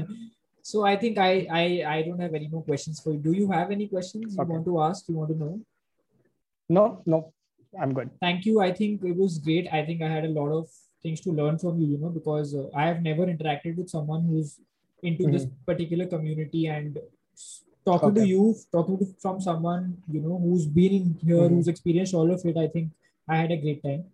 so 0.62 0.85
I 0.85 0.96
think 0.96 1.18
I 1.18 1.46
I 1.51 1.64
I 1.96 2.03
don't 2.03 2.20
have 2.20 2.35
any 2.35 2.48
more 2.48 2.64
questions 2.64 3.01
for 3.01 3.12
you. 3.12 3.18
Do 3.18 3.33
you 3.33 3.51
have 3.51 3.70
any 3.70 3.88
questions 3.88 4.35
you 4.35 4.42
okay. 4.42 4.53
want 4.53 4.66
to 4.66 4.83
ask? 4.83 5.09
You 5.09 5.16
want 5.16 5.31
to 5.31 5.38
know? 5.38 5.61
No, 6.68 7.03
no, 7.07 7.33
I'm 7.81 7.92
good. 7.92 8.11
Thank 8.20 8.44
you. 8.46 8.61
I 8.61 8.72
think 8.72 9.03
it 9.05 9.16
was 9.16 9.38
great. 9.38 9.68
I 9.72 9.85
think 9.85 10.03
I 10.03 10.09
had 10.09 10.25
a 10.25 10.29
lot 10.29 10.51
of 10.51 10.68
things 11.03 11.20
to 11.22 11.31
learn 11.31 11.59
from 11.59 11.81
you, 11.81 11.88
you 11.88 11.98
know, 11.98 12.09
because 12.09 12.55
uh, 12.55 12.68
I 12.75 12.87
have 12.87 13.03
never 13.03 13.27
interacted 13.27 13.77
with 13.77 13.88
someone 13.88 14.25
who's 14.25 14.59
into 15.03 15.25
mm-hmm. 15.25 15.33
this 15.33 15.46
particular 15.66 16.07
community 16.07 16.66
and 16.66 16.98
talking 17.85 18.11
okay. 18.11 18.20
to 18.20 18.27
you, 18.27 18.55
talking 18.70 18.98
to, 18.98 19.07
from 19.20 19.40
someone, 19.40 19.98
you 20.09 20.20
know, 20.20 20.38
who's 20.38 20.66
been 20.66 20.92
in 20.92 21.18
here, 21.25 21.37
mm-hmm. 21.37 21.57
who's 21.57 21.68
experienced 21.68 22.14
all 22.14 22.31
of 22.33 22.44
it. 22.44 22.57
I 22.57 22.68
think 22.68 22.92
I 23.29 23.37
had 23.37 23.51
a 23.51 23.57
great 23.57 23.83
time. 23.83 24.05